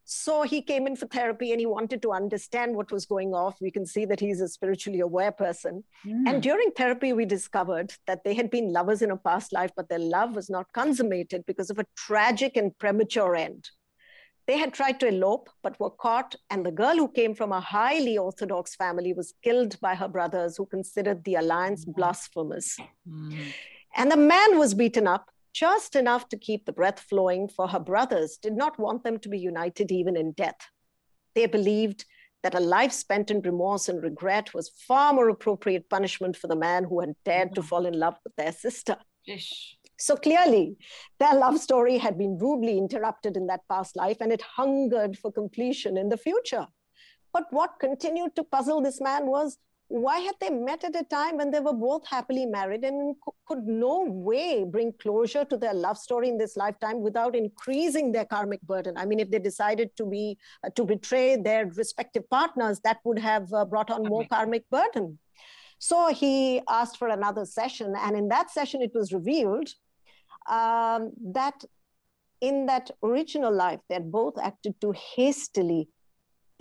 [0.03, 3.61] So he came in for therapy and he wanted to understand what was going off.
[3.61, 5.83] We can see that he's a spiritually aware person.
[6.05, 6.23] Mm.
[6.27, 9.89] And during therapy, we discovered that they had been lovers in a past life, but
[9.89, 13.69] their love was not consummated because of a tragic and premature end.
[14.47, 17.61] They had tried to elope, but were caught, and the girl who came from a
[17.61, 22.75] highly orthodox family was killed by her brothers, who considered the alliance blasphemous.
[23.07, 23.37] Mm.
[23.95, 27.79] And the man was beaten up just enough to keep the breath flowing, for her
[27.79, 30.59] brothers did not want them to be united even in death.
[31.35, 32.05] They believed
[32.43, 36.55] that a life spent in remorse and regret was far more appropriate punishment for the
[36.55, 37.67] man who had dared to mm-hmm.
[37.67, 38.97] fall in love with their sister.
[39.27, 39.77] Ish.
[39.99, 40.77] So clearly,
[41.19, 45.31] their love story had been rudely interrupted in that past life and it hungered for
[45.31, 46.65] completion in the future.
[47.31, 49.57] But what continued to puzzle this man was
[49.91, 53.13] why had they met at a time when they were both happily married and
[53.45, 58.23] could no way bring closure to their love story in this lifetime without increasing their
[58.23, 58.95] karmic burden?
[58.97, 63.19] I mean, if they decided to be uh, to betray their respective partners, that would
[63.19, 65.19] have uh, brought on more karmic burden.
[65.77, 69.73] So he asked for another session, and in that session, it was revealed
[70.49, 71.65] um, that
[72.39, 75.89] in that original life, they had both acted too hastily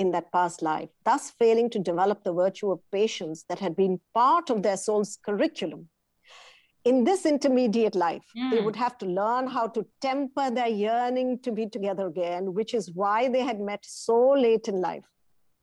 [0.00, 4.00] in that past life, thus failing to develop the virtue of patience that had been
[4.14, 5.82] part of their soul's curriculum.
[6.90, 8.64] In this intermediate life, they Mm.
[8.64, 12.94] would have to learn how to temper their yearning to be together again, which is
[13.00, 15.08] why they had met so late in life.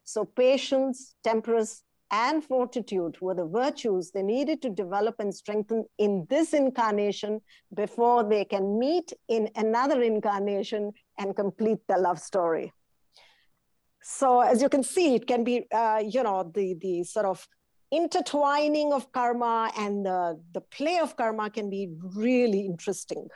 [0.03, 1.73] So patience, temperance,
[2.11, 7.41] and fortitude were the virtues they needed to develop and strengthen in this incarnation
[7.83, 10.83] before they can meet in another incarnation
[11.19, 12.71] and complete the love story.
[14.09, 17.45] So as you can see, it can be, uh, you know, the, the sort of
[17.91, 23.27] intertwining of karma and the, the play of karma can be really interesting.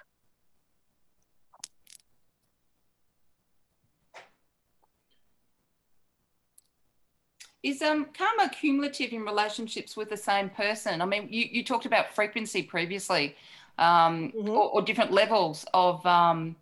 [7.64, 11.02] Is um, karma cumulative in relationships with the same person?
[11.02, 13.36] I mean, you, you talked about frequency previously,
[13.78, 14.50] um, mm-hmm.
[14.50, 16.56] or, or, different levels of, um,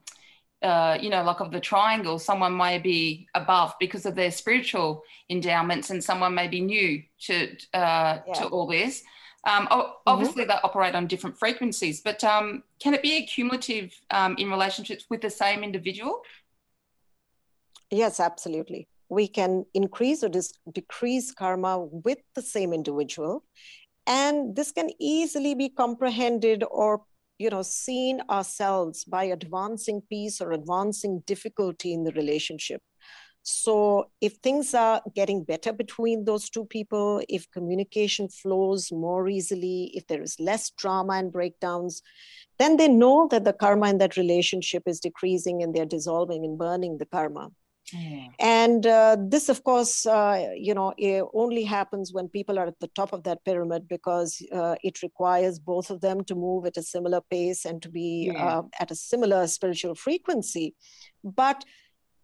[0.62, 2.19] uh, you know, like of the triangle.
[2.19, 7.56] Someone may be above because of their spiritual endowments, and someone may be new to
[7.74, 8.34] uh, yeah.
[8.36, 9.04] to all this.
[9.45, 9.91] Um, mm-hmm.
[10.06, 10.52] obviously, mm-hmm.
[10.52, 15.06] they operate on different frequencies, but um, can it be a cumulative um, in relationships
[15.10, 16.22] with the same individual?
[17.89, 23.43] Yes, absolutely we can increase or dis- decrease karma with the same individual
[24.08, 27.04] and this can easily be comprehended or
[27.39, 32.82] you know seen ourselves by advancing peace or advancing difficulty in the relationship.
[33.41, 39.91] So if things are getting better between those two people if communication flows more easily
[39.95, 42.02] if there is less drama and breakdowns
[42.60, 46.58] then they know that the karma in that relationship is decreasing and they're dissolving and
[46.58, 47.49] burning the karma
[48.39, 50.93] and uh, this, of course, uh, you know,
[51.34, 55.60] only happens when people are at the top of that pyramid because uh, it requires
[55.60, 58.60] both of them to move at a similar pace and to be yeah.
[58.60, 60.75] Uh, at a similar spiritual frequency.
[61.23, 61.65] But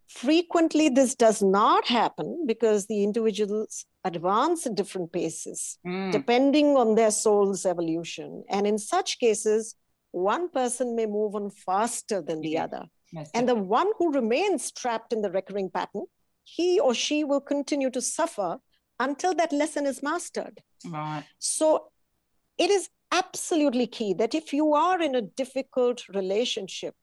[0.07, 6.11] frequently, this does not happen because the individuals advance at different paces, mm.
[6.11, 8.43] depending on their soul's evolution.
[8.49, 9.75] And in such cases,
[10.11, 12.63] one person may move on faster than the yeah.
[12.65, 12.85] other
[13.33, 16.05] and the one who remains trapped in the recurring pattern,
[16.43, 18.59] he or she will continue to suffer
[18.99, 20.61] until that lesson is mastered.
[20.85, 21.23] Right.
[21.39, 21.87] So
[22.57, 26.95] it is absolutely key that if you are in a difficult relationship,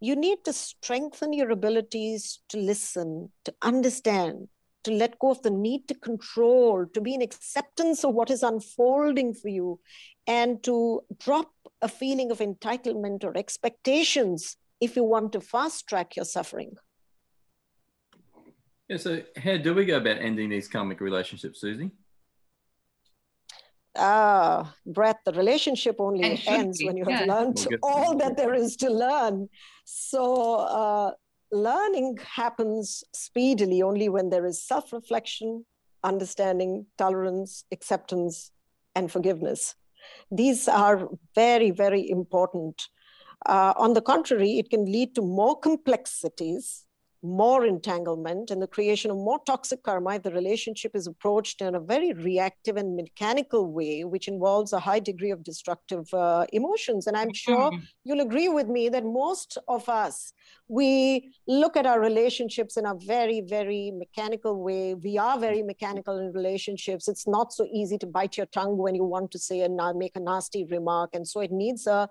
[0.00, 4.48] you need to strengthen your abilities to listen, to understand,
[4.82, 8.42] to let go of the need to control, to be in acceptance of what is
[8.42, 9.80] unfolding for you,
[10.26, 16.16] and to drop a feeling of entitlement or expectations if you want to fast track
[16.16, 16.72] your suffering.
[18.88, 21.90] Yeah, so how do we go about ending these karmic relationships, Suzy?
[23.96, 27.32] Ah, Brett, the relationship only ends when you have yeah.
[27.32, 29.48] learned all that there is to learn.
[29.84, 31.12] So, uh,
[31.52, 35.64] learning happens speedily only when there is self reflection,
[36.02, 38.50] understanding, tolerance, acceptance,
[38.94, 39.76] and forgiveness.
[40.30, 42.88] These are very, very important
[43.46, 46.86] uh, on the contrary, it can lead to more complexities,
[47.22, 51.74] more entanglement, and the creation of more toxic karma if the relationship is approached in
[51.74, 57.06] a very reactive and mechanical way, which involves a high degree of destructive uh, emotions.
[57.06, 57.84] And I'm sure mm-hmm.
[58.04, 60.34] you'll agree with me that most of us,
[60.68, 64.92] we look at our relationships in a very, very mechanical way.
[64.92, 67.08] We are very mechanical in relationships.
[67.08, 70.16] It's not so easy to bite your tongue when you want to say and make
[70.16, 71.14] a nasty remark.
[71.14, 72.08] And so it needs a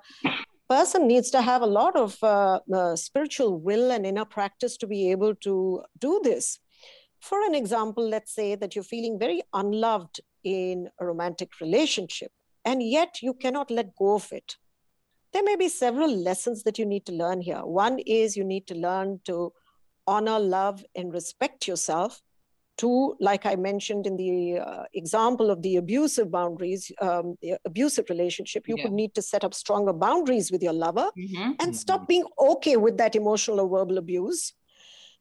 [0.73, 4.87] person needs to have a lot of uh, uh, spiritual will and inner practice to
[4.87, 6.57] be able to do this.
[7.19, 12.31] For an example, let's say that you're feeling very unloved in a romantic relationship,
[12.65, 14.57] and yet you cannot let go of it.
[15.31, 17.63] There may be several lessons that you need to learn here.
[17.63, 19.53] One is you need to learn to
[20.07, 22.23] honor, love, and respect yourself
[22.77, 28.09] Two, like I mentioned in the uh, example of the abusive boundaries, um, the abusive
[28.09, 28.83] relationship, you yeah.
[28.83, 31.41] could need to set up stronger boundaries with your lover mm-hmm.
[31.43, 31.71] and mm-hmm.
[31.73, 34.53] stop being okay with that emotional or verbal abuse.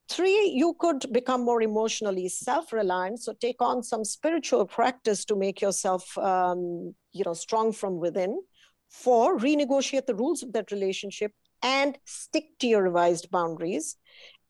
[0.08, 3.20] Three, you could become more emotionally self-reliant.
[3.22, 8.42] So take on some spiritual practice to make yourself, um, you know, strong from within.
[8.88, 11.32] Four, renegotiate the rules of that relationship
[11.62, 13.96] and stick to your revised boundaries.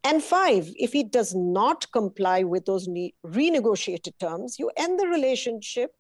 [0.05, 5.07] And five, if he does not comply with those ne- renegotiated terms, you end the
[5.07, 5.93] relationship,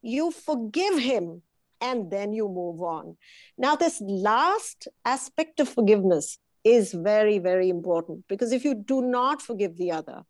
[0.00, 1.42] you forgive him,
[1.80, 3.16] and then you move on.
[3.58, 9.42] Now, this last aspect of forgiveness is very, very important because if you do not
[9.42, 10.22] forgive the other,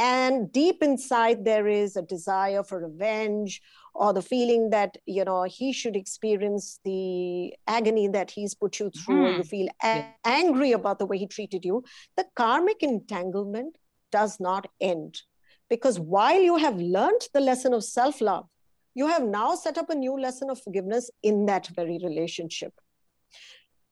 [0.00, 3.60] and deep inside there is a desire for revenge
[3.94, 8.90] or the feeling that you know he should experience the agony that he's put you
[8.90, 9.34] through mm.
[9.34, 11.82] or you feel a- angry about the way he treated you
[12.16, 13.76] the karmic entanglement
[14.12, 15.22] does not end
[15.68, 18.46] because while you have learned the lesson of self-love
[18.94, 22.72] you have now set up a new lesson of forgiveness in that very relationship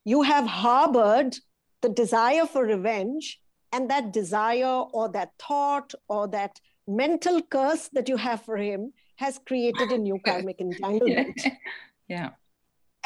[0.05, 1.37] you have harbored
[1.83, 3.41] the desire for revenge
[3.73, 8.93] and that desire or that thought or that mental curse that you have for him
[9.19, 11.41] has created a new karmic entanglement.
[11.45, 11.55] yeah.
[12.09, 12.31] yeah.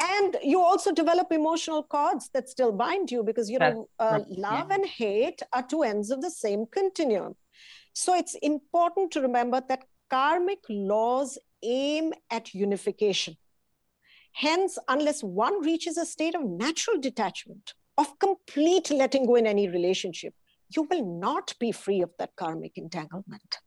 [0.01, 4.67] And you also develop emotional cords that still bind you because, you know, uh, love
[4.69, 4.75] yeah.
[4.75, 7.35] and hate are two ends of the same continuum.
[7.93, 13.37] So it's important to remember that karmic laws aim at unification.
[14.33, 19.67] Hence, unless one reaches a state of natural detachment, of complete letting go in any
[19.67, 20.33] relationship,
[20.75, 23.59] you will not be free of that karmic entanglement.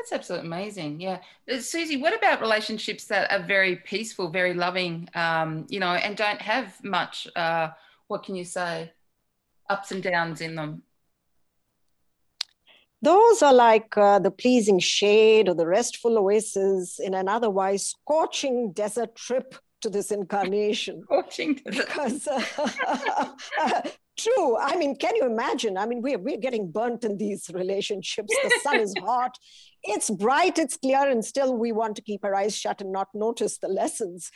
[0.00, 0.98] That's absolutely amazing.
[0.98, 1.18] Yeah.
[1.50, 6.16] Uh, Suzy, what about relationships that are very peaceful, very loving, um, you know, and
[6.16, 7.68] don't have much, uh,
[8.08, 8.92] what can you say,
[9.68, 10.82] ups and downs in them?
[13.02, 18.72] Those are like uh, the pleasing shade or the restful oasis in an otherwise scorching
[18.72, 21.02] desert trip to this incarnation.
[21.04, 22.26] Scorching because
[23.58, 23.82] uh,
[24.18, 24.58] true.
[24.58, 25.76] I mean, can you imagine?
[25.76, 28.34] I mean, we're we're getting burnt in these relationships.
[28.42, 29.38] The sun is hot,
[29.82, 33.08] it's bright, it's clear, and still we want to keep our eyes shut and not
[33.14, 34.30] notice the lessons.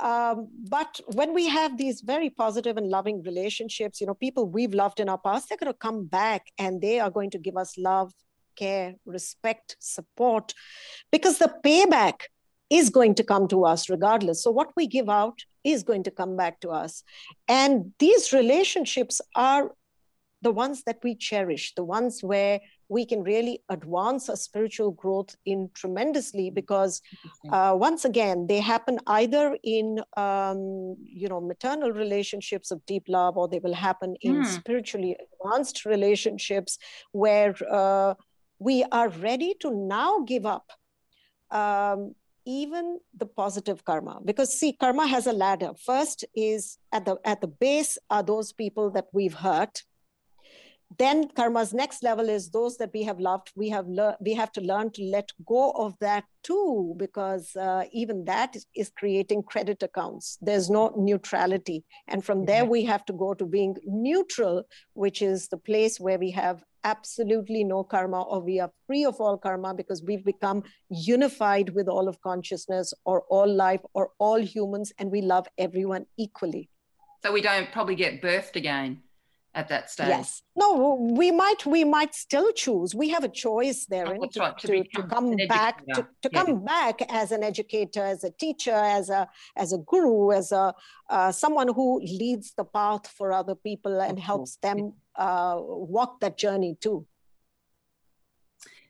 [0.00, 4.74] Um, but when we have these very positive and loving relationships, you know, people we've
[4.74, 7.56] loved in our past, they're going to come back and they are going to give
[7.56, 8.12] us love,
[8.56, 10.54] care, respect, support,
[11.10, 12.22] because the payback
[12.70, 14.42] is going to come to us regardless.
[14.42, 17.02] So what we give out is going to come back to us.
[17.48, 19.72] And these relationships are
[20.42, 25.36] the ones that we cherish, the ones where we can really advance our spiritual growth
[25.44, 27.02] in tremendously because
[27.52, 33.36] uh, once again they happen either in um, you know maternal relationships of deep love
[33.36, 34.46] or they will happen in mm.
[34.46, 36.78] spiritually advanced relationships
[37.12, 38.14] where uh,
[38.58, 40.72] we are ready to now give up
[41.50, 42.14] um,
[42.44, 44.20] even the positive karma.
[44.24, 45.72] Because see karma has a ladder.
[45.84, 49.82] First is at the at the base are those people that we've hurt
[50.96, 54.50] then karma's next level is those that we have loved we have le- we have
[54.50, 59.42] to learn to let go of that too because uh, even that is, is, creating
[59.42, 60.38] credit accounts.
[60.40, 61.84] There's no neutrality.
[62.06, 64.62] And from there we have to go to being neutral
[64.94, 69.20] which is the place where we have absolutely no karma or we are free of
[69.20, 74.40] all karma because we've become unified with all of consciousness or all life or all
[74.40, 76.70] humans and we love everyone equally.
[77.22, 79.02] So we don't probably get birthed again
[79.58, 80.06] at that stage.
[80.06, 80.42] Yes.
[80.54, 82.94] No, we might we might still choose.
[82.94, 86.30] We have a choice there oh, to, right, to, to, to, come back to, to
[86.32, 86.44] yeah.
[86.44, 90.72] come back as an educator, as a teacher, as a as a guru, as a
[91.10, 96.38] uh, someone who leads the path for other people and helps them uh, walk that
[96.38, 97.04] journey too.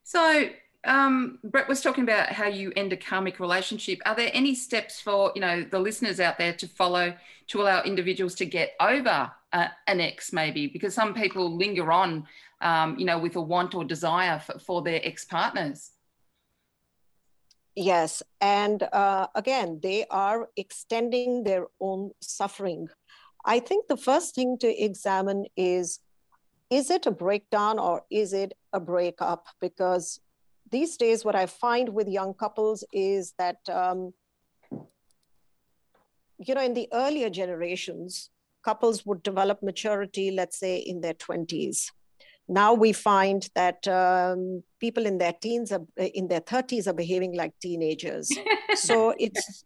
[0.05, 0.51] So
[0.85, 4.01] um, Brett was talking about how you end a karmic relationship.
[4.05, 7.15] Are there any steps for you know the listeners out there to follow
[7.47, 10.67] to allow individuals to get over an ex, maybe?
[10.67, 12.27] Because some people linger on,
[12.61, 15.93] um, you know, with a want or desire for, for their ex partners.
[17.75, 22.89] Yes, and uh, again, they are extending their own suffering.
[23.45, 26.01] I think the first thing to examine is
[26.71, 29.47] is it a breakdown or is it a breakup?
[29.61, 30.21] Because
[30.71, 34.13] these days, what I find with young couples is that, um,
[36.39, 38.31] you know, in the earlier generations,
[38.69, 41.79] couples would develop maturity, let's say, in their 20s.
[42.49, 45.85] Now we find that um, people in their teens, are,
[46.19, 48.27] in their 30s, are behaving like teenagers.
[48.75, 49.65] so it's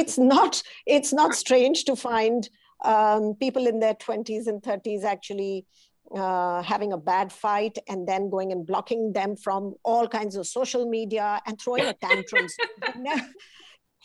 [0.00, 2.48] it's not it's not strange to find
[2.84, 5.66] um, people in their 20s and 30s actually
[6.14, 10.46] uh, having a bad fight and then going and blocking them from all kinds of
[10.46, 12.54] social media and throwing a tantrums.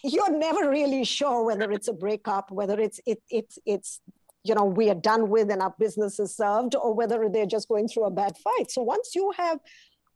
[0.04, 4.02] You're never really sure whether it's a breakup, whether it's it, it's it's
[4.44, 7.68] you know we are done with and our business is served, or whether they're just
[7.70, 8.70] going through a bad fight.
[8.70, 9.60] So once you have,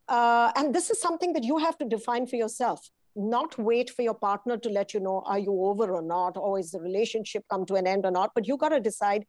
[0.09, 4.03] uh, and this is something that you have to define for yourself not wait for
[4.03, 7.43] your partner to let you know are you over or not or is the relationship
[7.49, 9.25] come to an end or not but you got to decide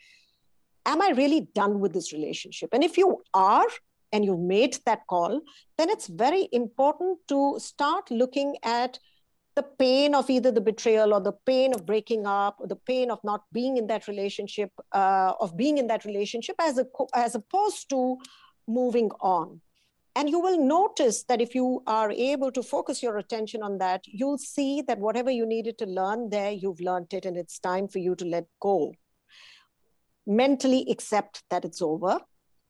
[0.88, 2.70] am I really done with this relationship?
[2.72, 3.66] And if you are,
[4.10, 5.42] and you've made that call,
[5.76, 8.98] then it's very important to start looking at
[9.58, 13.10] the pain of either the betrayal or the pain of breaking up or the pain
[13.14, 16.86] of not being in that relationship, uh, of being in that relationship as, a,
[17.26, 18.18] as opposed to
[18.68, 19.60] moving on.
[20.14, 24.02] And you will notice that if you are able to focus your attention on that,
[24.06, 27.88] you'll see that whatever you needed to learn there, you've learned it, and it's time
[27.88, 28.92] for you to let go
[30.28, 32.20] mentally accept that it's over,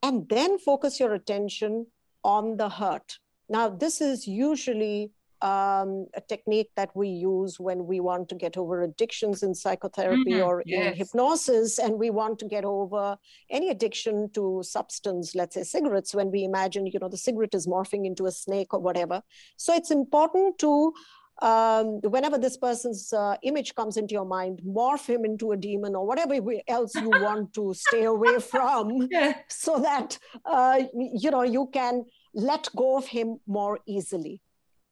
[0.03, 1.87] and then focus your attention
[2.23, 3.19] on the hurt.
[3.49, 5.11] Now, this is usually
[5.43, 10.41] um, a technique that we use when we want to get over addictions in psychotherapy
[10.41, 10.93] Mhm, or yes.
[10.93, 13.17] in hypnosis, and we want to get over
[13.51, 17.67] any addiction to substance, let's say cigarettes, when we imagine, you know, the cigarette is
[17.67, 19.23] morphing into a snake or whatever.
[19.57, 20.93] So it's important to
[21.41, 25.95] um, whenever this person's uh, image comes into your mind, morph him into a demon
[25.95, 26.35] or whatever
[26.67, 29.35] else you want to stay away from Yeah.
[29.49, 34.43] so that uh, you know you can let go of him more easily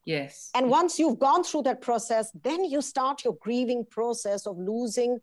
[0.07, 0.51] Yes.
[0.55, 5.19] and once you've gone through that process then you start your grieving process of losing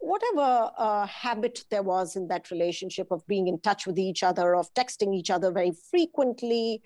[0.00, 4.54] whatever uh, habit there was in that relationship of being in touch with each other
[4.54, 6.80] of texting each other very frequently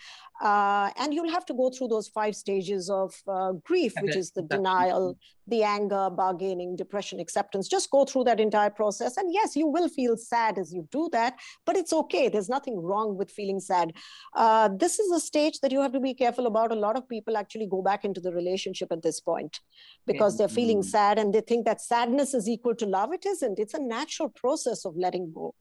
[0.44, 4.30] uh, and you'll have to go through those five stages of uh, grief which is
[4.32, 5.16] the denial
[5.46, 7.68] the anger bargaining depression acceptance.
[7.68, 9.16] Just go through that entire process.
[9.18, 11.34] And yes you will feel sad as you do that
[11.66, 12.28] but it's okay.
[12.28, 13.92] There's nothing wrong with feeling sad.
[14.34, 16.72] Uh, this is a stage that you have to be careful about.
[16.72, 19.60] A lot of people actually go back into the relationship at this point
[20.06, 20.84] because they're feeling Mm.
[20.84, 23.12] sad and they think that sadness is equal to love.
[23.12, 23.58] It isn't.
[23.58, 25.54] It's a natural process of letting go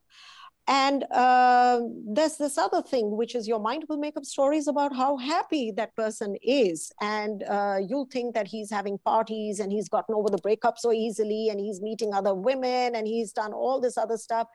[0.68, 4.95] and uh, there's this other thing, which is your mind will make up stories about
[4.95, 6.89] how happy that person is.
[7.01, 10.93] And uh, you'll think that he's having parties and he's gotten over the breakup so
[10.93, 14.47] easily and he's meeting other women and he's done all this other stuff.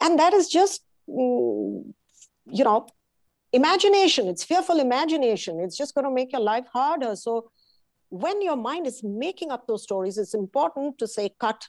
[0.00, 1.84] And that is just, mm,
[2.50, 2.88] you know,
[3.52, 4.26] imagination.
[4.26, 5.60] It's fearful imagination.
[5.60, 7.14] It's just going to make your life harder.
[7.14, 7.52] So
[8.08, 11.68] when your mind is making up those stories, it's important to say, cut,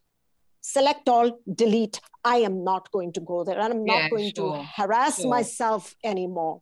[0.62, 2.00] select all, delete.
[2.24, 3.60] I am not going to go there.
[3.60, 5.30] And I'm not Yeah, going sure, to harass sure.
[5.30, 6.62] myself anymore.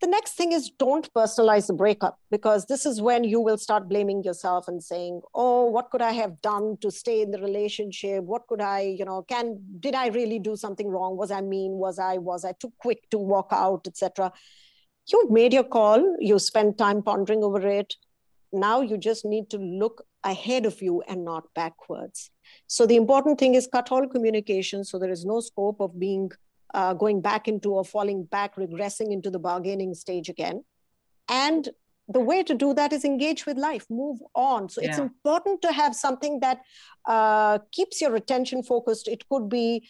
[0.00, 3.88] The next thing is don't personalize the breakup because this is when you will start
[3.88, 8.24] blaming yourself and saying, "Oh, what could I have done to stay in the relationship?
[8.24, 11.16] What could I, you know, can did I really do something wrong?
[11.16, 11.78] Was I mean?
[11.78, 14.32] Was I was I too quick to walk out, etc."
[15.06, 16.16] You've made your call.
[16.18, 17.94] You spent time pondering over it.
[18.52, 22.30] Now you just need to look ahead of you and not backwards.
[22.76, 26.32] So the important thing is cut all communication so there is no scope of being
[26.78, 30.64] uh, going back into or falling back, regressing into the bargaining stage again.
[31.28, 31.68] And
[32.08, 34.68] the way to do that is engage with life, move on.
[34.68, 36.62] So it's important to have something that
[37.06, 39.06] uh, keeps your attention focused.
[39.06, 39.88] It could be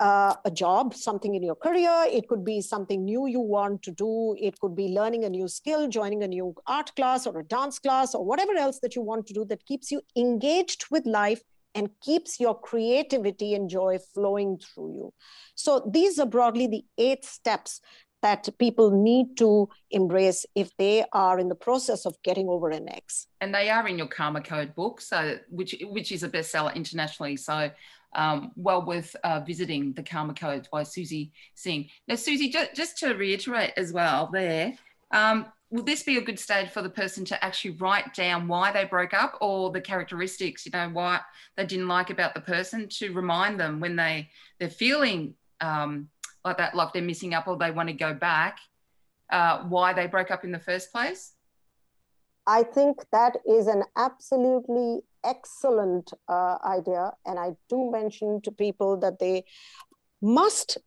[0.00, 2.06] uh, a job, something in your career.
[2.10, 4.34] It could be something new you want to do.
[4.40, 7.78] It could be learning a new skill, joining a new art class or a dance
[7.78, 11.42] class or whatever else that you want to do that keeps you engaged with life
[11.76, 15.14] and keeps your creativity and joy flowing through you.
[15.54, 17.80] So these are broadly the eight steps
[18.22, 22.88] that people need to embrace if they are in the process of getting over an
[22.88, 23.28] ex.
[23.40, 27.36] and they are in your Karma Code book, so which which is a bestseller internationally.
[27.36, 27.70] So
[28.16, 31.88] um, well worth uh, visiting the Karma Code by Suzy Singh.
[32.08, 34.72] Now, Suzy, just, just to reiterate as well, there.
[35.12, 38.70] Um, Will this be a good stage for the person to actually write down why
[38.70, 41.20] they broke up or the characteristics, you know, why
[41.56, 46.08] they didn't like about the person to remind them when they they're feeling um,
[46.44, 48.58] like that, like they're missing up or they want to go back,
[49.30, 51.32] uh, why they broke up in the first place?
[52.46, 57.10] I think that is an absolutely excellent uh, idea.
[57.26, 59.44] And I do mention to people that they
[60.22, 60.78] must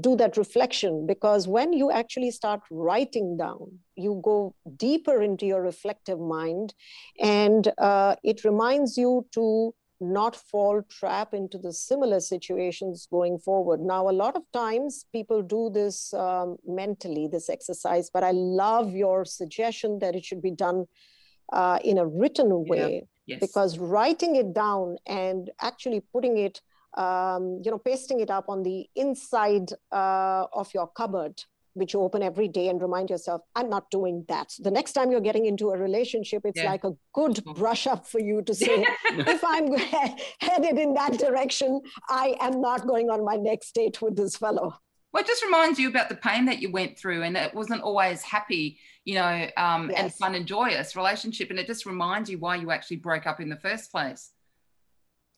[0.00, 5.62] do that reflection because when you actually start writing down, you go deeper into your
[5.62, 6.74] reflective mind
[7.18, 13.80] and uh, it reminds you to not fall trap into the similar situations going forward
[13.80, 18.92] now a lot of times people do this um, mentally this exercise but i love
[18.92, 20.84] your suggestion that it should be done
[21.54, 23.40] uh, in a written way Yes.
[23.40, 26.60] because writing it down and actually putting it
[26.96, 31.42] um, you know pasting it up on the inside uh, of your cupboard
[31.74, 35.10] which you open every day and remind yourself i'm not doing that the next time
[35.10, 36.70] you're getting into a relationship it's Yeah.
[36.70, 38.82] like a good brush up for you to say
[39.34, 39.76] if i'm
[40.40, 44.74] headed in that direction i am not going on my next date with this fellow
[45.12, 47.80] Well, it just reminds you about the pain that you went through, and it wasn't
[47.82, 48.78] always happy,
[49.08, 51.48] you know, um, and fun and joyous relationship.
[51.50, 54.32] And it just reminds you why you actually broke up in the first place.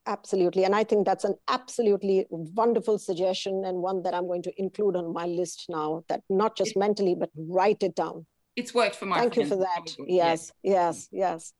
[0.09, 0.65] Absolutely.
[0.65, 4.97] And I think that's an absolutely wonderful suggestion and one that I'm going to include
[4.97, 8.25] on my list now that not just mentally, but write it down.
[8.57, 9.93] It's worked for my Thank you for that.
[9.97, 10.17] Probably.
[10.17, 11.53] Yes, yes, yes.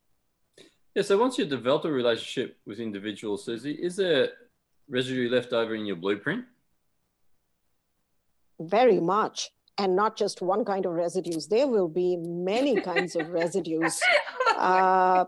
[0.95, 4.31] Yeah, so once you've developed a relationship with individuals, Suzy, is there
[4.89, 6.47] residue left over in your blueprint?
[8.59, 9.51] Very much.
[9.77, 11.49] And not just one kind of residues.
[11.49, 14.01] There will be many kinds of residues.
[14.59, 15.25] Uh,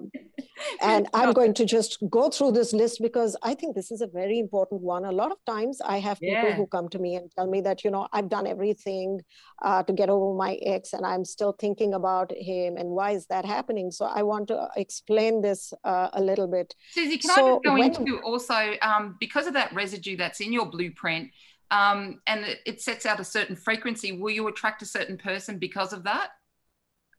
[0.82, 4.06] and I'm going to just go through this list because I think this is a
[4.06, 5.04] very important one.
[5.04, 6.54] A lot of times I have people Yeah.
[6.56, 9.20] who come to me and tell me that, you know, I've done everything
[9.62, 12.76] uh, to get over my ex and I'm still thinking about him.
[12.76, 13.90] And why is that happening?
[13.90, 16.74] So I want to explain this uh, a little bit.
[16.90, 20.52] Suzy, can I just go when- into also um, because of that residue that's in
[20.52, 21.30] your blueprint
[21.70, 25.58] um, and it, it sets out a certain frequency, will you attract a certain person
[25.58, 26.30] because of that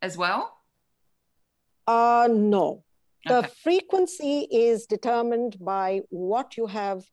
[0.01, 0.57] as well?
[1.87, 2.83] Uh, no.
[3.25, 3.53] The Okay.
[3.63, 7.05] frequency is determined by what you have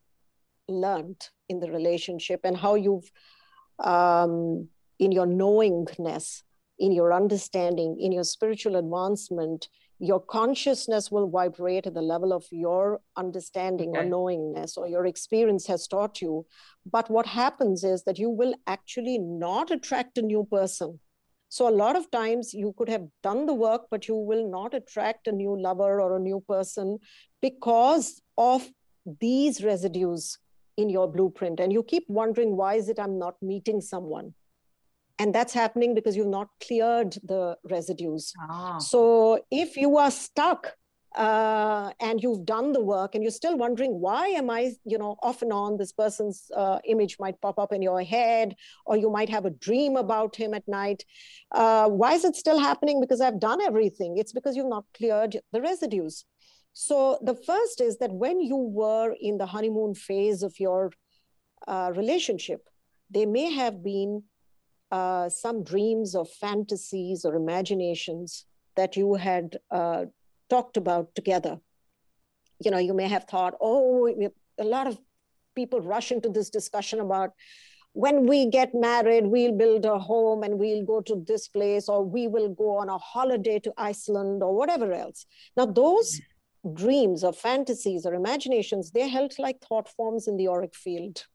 [0.67, 3.11] learned in the relationship and how you've,
[3.83, 6.43] um, in your knowingness,
[6.79, 12.45] in your understanding, in your spiritual advancement, your consciousness will vibrate at the level of
[12.51, 16.45] your understanding or knowingness or your experience has taught you.
[16.89, 20.99] But what happens is that you will actually not attract a new person.
[21.49, 24.73] So a lot of times you could have done the work, but you will not
[24.73, 26.99] attract a new lover or a new person
[27.41, 28.69] because of
[29.19, 30.37] these residues
[30.77, 31.59] in your blueprint.
[31.59, 34.33] And you keep wondering, why is it I'm not meeting someone?
[35.17, 38.31] And that's happening because you've not cleared the residues.
[38.39, 40.75] Ah, So if you are stuck
[41.15, 45.17] uh, and you've done the work and you're still wondering why am I, you know,
[45.23, 48.55] off and on, this person's uh, image might pop up in your head,
[48.85, 51.03] or you might have a dream about him at night.
[51.51, 53.01] Uh, why is it still happening?
[53.01, 54.17] Because I've done everything.
[54.17, 56.25] It's because you've not cleared the residues.
[56.73, 60.91] So the first is that when you were in the honeymoon phase of your
[61.67, 62.67] uh, relationship,
[63.09, 64.23] there may have been
[64.91, 68.45] uh, some dreams or fantasies or imaginations
[68.75, 70.05] that you had uh,
[70.49, 71.59] talked about together.
[72.63, 74.07] You know, you may have thought, oh,
[74.59, 74.99] a lot of
[75.55, 77.31] people rush into this discussion about
[77.93, 82.03] when we get married, we'll build a home and we'll go to this place, or
[82.03, 85.25] we will go on a holiday to Iceland or whatever else.
[85.57, 86.21] Now, those
[86.73, 91.25] dreams or fantasies or imaginations, they're held like thought forms in the auric field.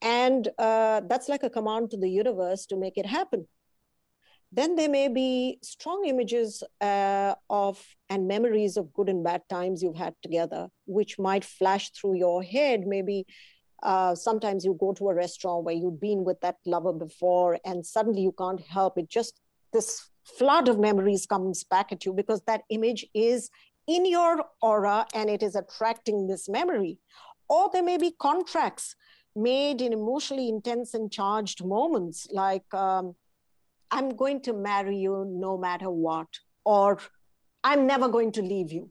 [0.00, 3.46] And uh, that's like a command to the universe to make it happen.
[4.54, 9.82] Then there may be strong images uh, of and memories of good and bad times
[9.82, 12.86] you've had together, which might flash through your head.
[12.86, 13.26] Maybe
[13.82, 17.84] uh, sometimes you go to a restaurant where you've been with that lover before, and
[17.84, 19.08] suddenly you can't help it.
[19.08, 19.40] Just
[19.72, 23.50] this flood of memories comes back at you because that image is
[23.88, 26.98] in your aura and it is attracting this memory.
[27.48, 28.94] Or there may be contracts
[29.34, 33.14] made in emotionally intense and charged moments, like um,
[33.92, 36.26] I'm going to marry you no matter what,
[36.64, 36.98] or
[37.62, 38.90] I'm never going to leave you.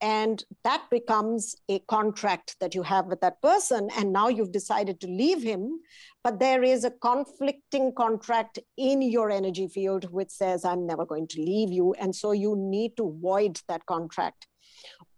[0.00, 3.88] And that becomes a contract that you have with that person.
[3.96, 5.80] And now you've decided to leave him,
[6.22, 11.26] but there is a conflicting contract in your energy field which says, I'm never going
[11.28, 11.94] to leave you.
[11.98, 14.46] And so you need to void that contract.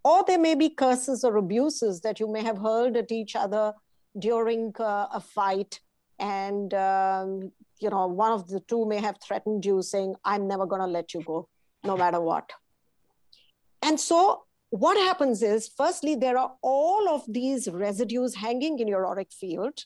[0.03, 3.73] Or there may be curses or abuses that you may have hurled at each other
[4.17, 5.79] during uh, a fight.
[6.17, 7.51] And, um,
[7.81, 10.87] you know, one of the two may have threatened you, saying, I'm never going to
[10.87, 11.49] let you go,
[11.83, 12.51] no matter what.
[13.81, 19.05] And so, what happens is, firstly, there are all of these residues hanging in your
[19.05, 19.83] auric field.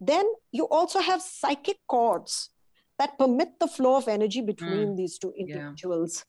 [0.00, 2.50] Then you also have psychic cords
[2.98, 5.54] that permit the flow of energy between these two yeah.
[5.56, 6.24] individuals.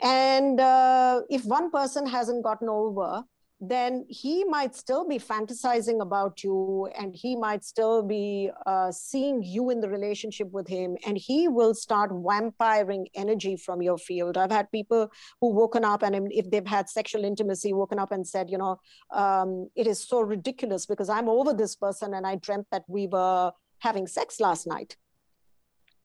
[0.00, 3.24] And uh, if one person hasn't gotten over,
[3.60, 9.42] then he might still be fantasizing about you and he might still be uh, seeing
[9.42, 14.36] you in the relationship with him and he will start vampiring energy from your field.
[14.36, 18.26] I've had people who woken up and if they've had sexual intimacy woken up and
[18.26, 18.78] said you know
[19.10, 23.06] um, it is so ridiculous because i'm over this person and i dreamt that we
[23.06, 24.96] were having sex last night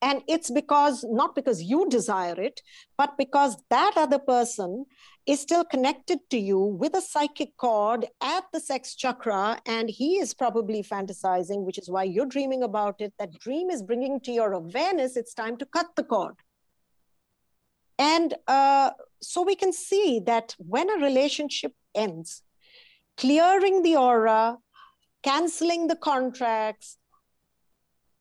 [0.02, 2.62] and it's because not because you desire it
[2.98, 4.86] but because that other person
[5.28, 10.18] is still connected to you with a psychic cord at the sex chakra and he
[10.18, 13.14] is probably fantasizing which is why you're dreaming about it.
[13.20, 16.36] That dream is bringing to your awareness it's time to cut the cord.
[18.00, 18.92] And uh,
[19.22, 22.42] so we can see that when a relationship ends
[23.18, 24.58] clearing the aura
[25.22, 26.98] canceling the contracts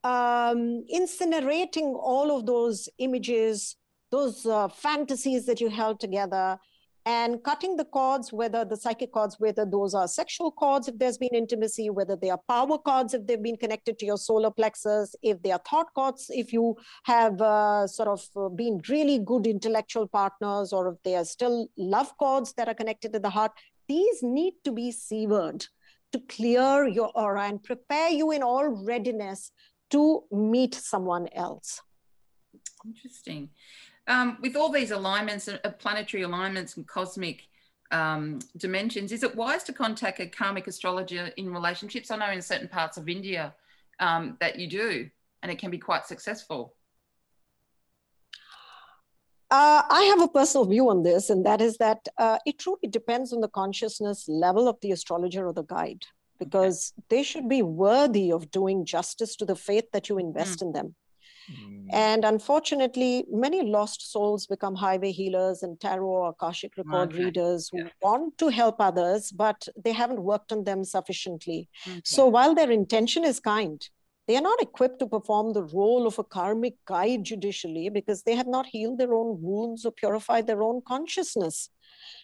[0.04, 3.76] um, incinerating all of those images,
[4.10, 6.58] those uh, fantasies that you held together,
[7.06, 11.16] and cutting the cords, whether the psychic cords, whether those are sexual cords, if there's
[11.16, 15.14] been intimacy, whether they are power cords, if they've been connected to your solar plexus,
[15.22, 19.46] if they are thought cords, if you have uh, sort of uh, been really good
[19.46, 23.52] intellectual partners, or if they are still love cords that are connected to the heart,
[23.88, 25.66] these need to be severed
[26.12, 29.52] to clear your aura and prepare you in all readiness
[29.90, 31.82] to meet someone else.
[32.84, 33.50] Interesting.
[34.06, 37.46] um, with all these alignments, uh, planetary alignments and cosmic
[37.90, 42.10] um, dimensions, is it wise to contact a karmic astrologer in relationships?
[42.10, 43.54] I know in certain parts of India
[43.98, 45.10] um, that you do,
[45.42, 46.74] and it can be quite successful.
[49.52, 52.88] Uh, I have a personal view on this, and that is that uh, it truly
[52.88, 56.06] depends on the consciousness level of the astrologer or the guide,
[56.40, 57.06] because okay.
[57.10, 60.62] they should be worthy of doing justice to the faith that you invest mm.
[60.62, 60.94] in them.
[61.50, 61.86] Mm.
[61.92, 67.24] And unfortunately, many lost souls become highway healers and tarot or Akashic record okay.
[67.24, 67.88] readers who yeah.
[68.02, 71.68] want to help others, but they haven't worked on them sufficiently.
[71.86, 72.00] Okay.
[72.04, 73.80] So while their intention is kind,
[74.28, 78.36] they are not equipped to perform the role of a karmic guide judicially because they
[78.36, 81.70] have not healed their own wounds or purified their own consciousness.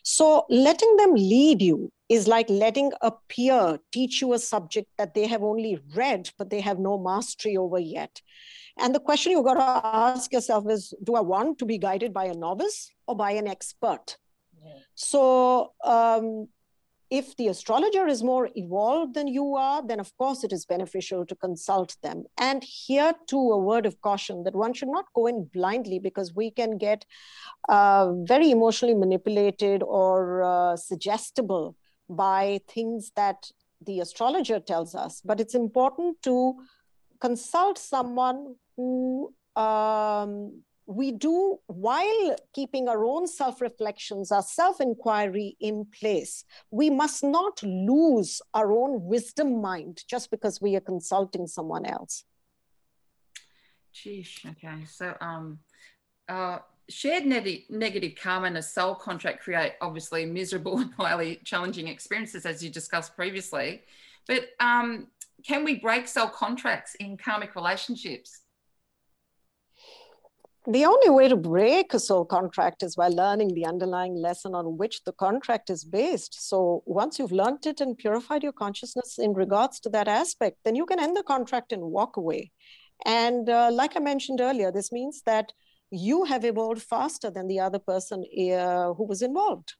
[0.02, 5.14] So, letting them lead you is like letting a peer teach you a subject that
[5.14, 8.20] they have only read, but they have no mastery over yet.
[8.78, 12.12] And the question you've got to ask yourself is do I want to be guided
[12.12, 14.16] by a novice or by an expert?
[14.62, 14.72] Yeah.
[14.94, 16.48] So, um,
[17.10, 21.24] if the astrologer is more evolved than you are, then of course it is beneficial
[21.26, 22.24] to consult them.
[22.38, 26.34] And here too, a word of caution that one should not go in blindly because
[26.34, 27.04] we can get
[27.68, 31.76] uh, very emotionally manipulated or uh, suggestible
[32.08, 33.50] by things that
[33.84, 35.20] the astrologer tells us.
[35.24, 36.54] But it's important to
[37.20, 45.56] consult someone who um, we do while keeping our own self reflections, our self inquiry
[45.60, 46.44] in place.
[46.70, 52.24] We must not lose our own wisdom mind just because we are consulting someone else.
[53.92, 54.84] Geez, okay.
[54.86, 55.58] So, um,
[56.28, 56.58] uh,
[56.88, 62.46] shared neg- negative karma and a soul contract create obviously miserable and highly challenging experiences,
[62.46, 63.82] as you discussed previously.
[64.28, 65.08] But um,
[65.46, 68.42] can we break soul contracts in karmic relationships?
[70.68, 74.76] The only way to break a soul contract is by learning the underlying lesson on
[74.76, 76.48] which the contract is based.
[76.48, 80.74] So once you've learned it and purified your consciousness in regards to that aspect, then
[80.74, 82.50] you can end the contract and walk away.
[83.04, 85.52] And uh, like I mentioned earlier, this means that
[85.90, 89.74] you have evolved faster than the other person uh, who was involved.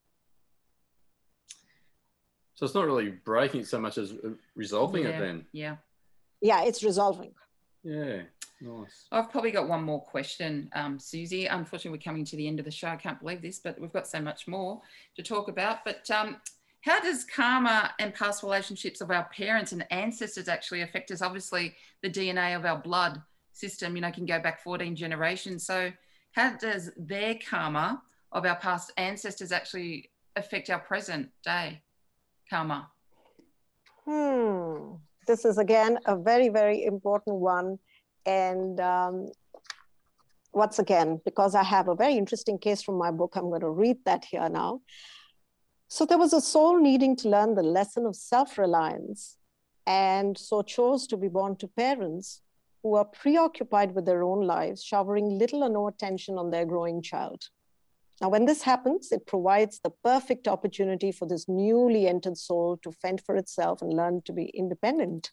[2.54, 4.14] So it's not really breaking so much as
[4.54, 5.46] resolving yeah, it then.
[5.52, 5.76] Yeah.
[6.40, 7.32] Yeah, it's resolving.
[7.82, 8.22] Yeah.
[8.60, 9.06] Nice.
[9.12, 11.46] I've probably got one more question, um, Suzy.
[11.46, 12.88] Unfortunately, we're coming to the end of the show.
[12.88, 14.80] I can't believe this, but we've got so much more
[15.16, 15.84] to talk about.
[15.84, 16.38] But um,
[16.80, 21.20] how does karma and past relationships of our parents and ancestors actually affect us?
[21.20, 23.20] Obviously, the DNA of our blood
[23.52, 25.66] system, you know, can go back 14 generations.
[25.66, 25.92] So,
[26.32, 28.02] how does their karma
[28.32, 31.82] of our past ancestors actually affect our present day
[32.48, 32.88] karma?
[34.06, 34.94] Hmm.
[35.26, 37.78] This is again a very, very important one
[38.26, 39.28] and um,
[40.52, 43.70] once again, because I have a very interesting case from my book, I'm going to
[43.70, 44.80] read that here now.
[45.88, 49.38] So there was a soul needing to learn the lesson of self reliance,
[49.86, 52.42] and so chose to be born to parents
[52.82, 57.02] who are preoccupied with their own lives, showering little or no attention on their growing
[57.02, 57.44] child.
[58.20, 62.90] Now, when this happens, it provides the perfect opportunity for this newly entered soul to
[62.90, 65.30] fend for itself and learn to be independent.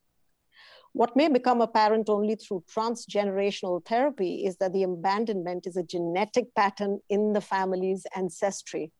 [0.94, 6.54] What may become apparent only through transgenerational therapy is that the abandonment is a genetic
[6.56, 8.91] pattern in the family's ancestry.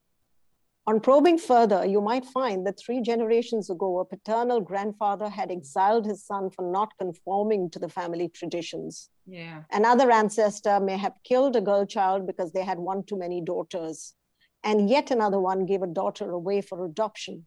[0.86, 6.06] On probing further, you might find that three generations ago, a paternal grandfather had exiled
[6.06, 9.10] his son for not conforming to the family traditions.
[9.26, 9.64] Yeah.
[9.72, 14.16] Another ancestor may have killed a girl child because they had one too many daughters.
[14.64, 17.46] And yet another one gave a daughter away for adoption.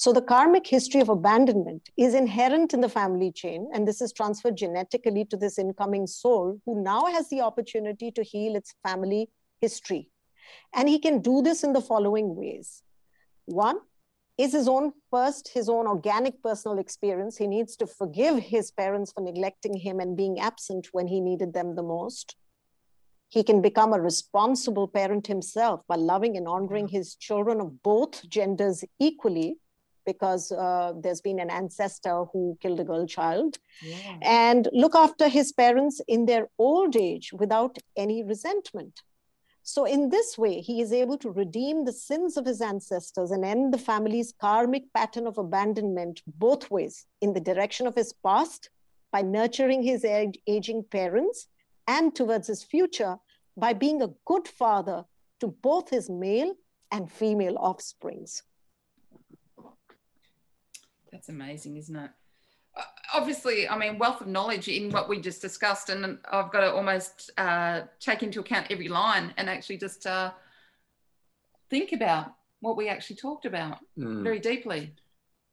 [0.00, 4.12] So the karmic history of abandonment is inherent in the family chain, and this is
[4.12, 9.28] transferred genetically to this incoming soul who now has the opportunity to heal its family
[9.60, 10.08] history.
[10.72, 12.84] And he can do this in the following ways.
[13.46, 13.80] One
[14.38, 17.36] is his own first, his own organic personal experience.
[17.36, 21.54] He needs to forgive his parents for neglecting him and being absent when he needed
[21.54, 22.36] them the most.
[23.30, 26.92] He can become a responsible parent himself by loving and honoring mm.
[26.92, 29.58] his children of both genders equally
[30.12, 33.58] because uh, there's been an ancestor who killed a girl child.
[33.82, 34.16] Yeah.
[34.22, 38.94] and look after his parents in their old age without any resentment.
[39.74, 43.44] So in this way he is able to redeem the sins of his ancestors and
[43.44, 48.70] end the family's karmic pattern of abandonment both ways in the direction of his past
[49.12, 50.06] by nurturing his
[50.56, 51.48] aging parents
[51.86, 53.14] and towards his future
[53.56, 55.04] by being a good father
[55.40, 56.54] to both his male
[56.90, 58.42] and female offsprings
[61.10, 62.10] that's amazing, isn't it?
[63.14, 66.72] obviously, I mean, wealth of knowledge in what we just discussed, and I've got to
[66.72, 70.32] almost uh, take into account every line and actually just uh,
[71.70, 74.22] think about what we actually talked about mm.
[74.22, 74.94] very deeply.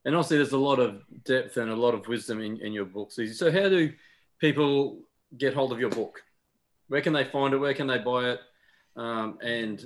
[0.06, 2.86] And also, there's a lot of depth and a lot of wisdom in, in your
[2.86, 3.34] book, Suzy.
[3.34, 3.91] So, how do
[4.39, 4.99] people
[5.38, 6.22] get hold of your book?
[6.88, 7.58] Where can they find it?
[7.58, 8.39] Where can they buy it?
[8.95, 9.82] Um, and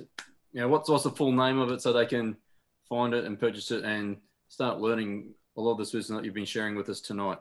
[0.52, 2.36] you know, what's what's the full name of it so they can
[2.88, 4.18] find it and purchase it and
[4.48, 7.38] start learning a lot of this wisdom that you've been sharing with us tonight?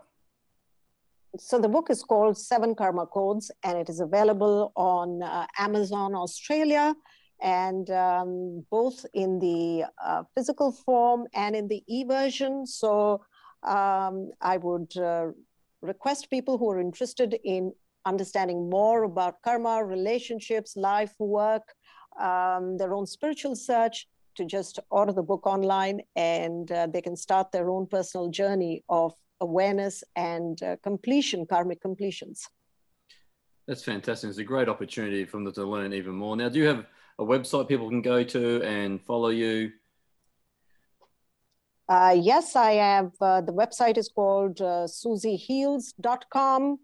[1.37, 6.15] So the book is called Seven Karma Codes, and it is available on uh, Amazon
[6.15, 6.95] Australia,
[7.41, 12.65] and um, both in the uh, physical form and in the e-version.
[12.65, 13.21] So
[13.63, 15.27] um, I would uh,
[15.81, 17.71] request people who are interested in
[18.05, 21.63] understanding more about karma, relationships, life, work,
[22.19, 24.07] um, their own spiritual search,
[24.39, 28.83] to just order the book online and uh, they can start their own personal journey
[28.87, 32.47] of awareness and uh, completion, karmic completions.
[33.67, 34.29] That's fantastic.
[34.29, 36.37] It's a great opportunity for them to learn even more.
[36.37, 36.85] Now, do you have
[37.19, 39.71] a website people can go to and follow you?
[41.89, 43.11] Uh, yes, I have.
[43.19, 46.79] Uh, the website is called uh, susieheals.com.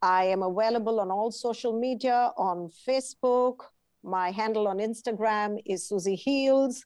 [0.00, 3.56] I am available on all social media on Facebook.
[4.02, 6.84] My handle on Instagram is Susie Heals.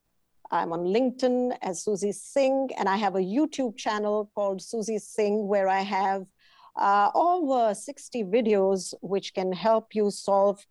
[0.51, 5.47] I'm on LinkedIn as Suzy Singh, and I have a YouTube channel called Suzy Singh
[5.47, 6.25] where I have
[6.77, 10.65] uh, over 60 videos which can help you solve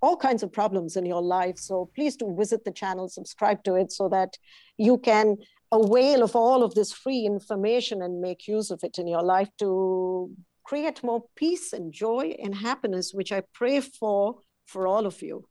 [0.00, 1.56] all kinds of problems in your life.
[1.58, 4.36] So please do visit the channel, subscribe to it so that
[4.76, 5.36] you can
[5.70, 9.48] avail of all of this free information and make use of it in your life
[9.60, 10.30] to
[10.64, 15.46] create more peace and joy and happiness, which I pray for for all of you.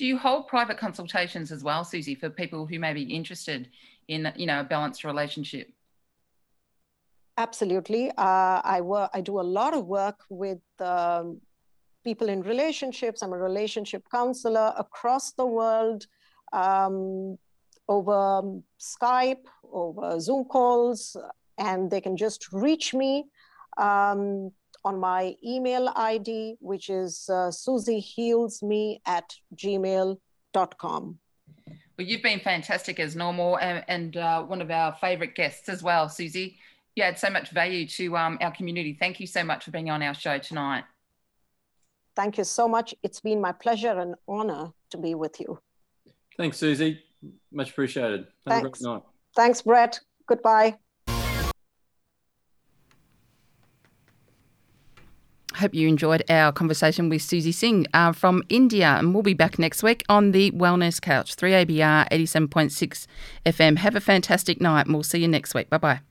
[0.00, 3.68] Do you hold private consultations as well, Suzy, for people who may be interested
[4.08, 5.70] in, you know, a balanced relationship?
[7.36, 8.10] Absolutely.
[8.12, 9.10] Uh, I work.
[9.12, 11.42] I do a lot of work with um,
[12.02, 13.22] people in relationships.
[13.22, 16.06] I'm a relationship counselor across the world,
[16.54, 17.36] um,
[17.86, 21.14] over Skype, over Zoom calls,
[21.58, 23.26] and they can just reach me.
[23.76, 24.50] Um,
[24.84, 31.18] on my email ID, which is uh, susiehealsme at gmail.com.
[31.98, 35.82] Well, you've been fantastic as normal and, and uh, one of our favorite guests as
[35.82, 36.56] well, Suzy.
[36.96, 38.96] You add so much value to um, our community.
[38.98, 40.84] Thank you so much for being on our show tonight.
[42.16, 42.94] Thank you so much.
[43.02, 45.58] It's been my pleasure and honor to be with you.
[46.36, 47.02] Thanks, Suzy.
[47.52, 48.26] Much appreciated.
[48.46, 48.82] Have Thanks.
[49.36, 50.00] Thanks, Brett.
[50.26, 50.76] Goodbye.
[55.60, 58.96] Hope you enjoyed our conversation with Suzy Singh uh, from India.
[58.98, 63.06] And we'll be back next week on the Wellness Couch, 3ABR 87.6
[63.44, 63.76] FM.
[63.76, 65.68] Have a fantastic night and we'll see you next week.
[65.68, 66.09] Bye bye.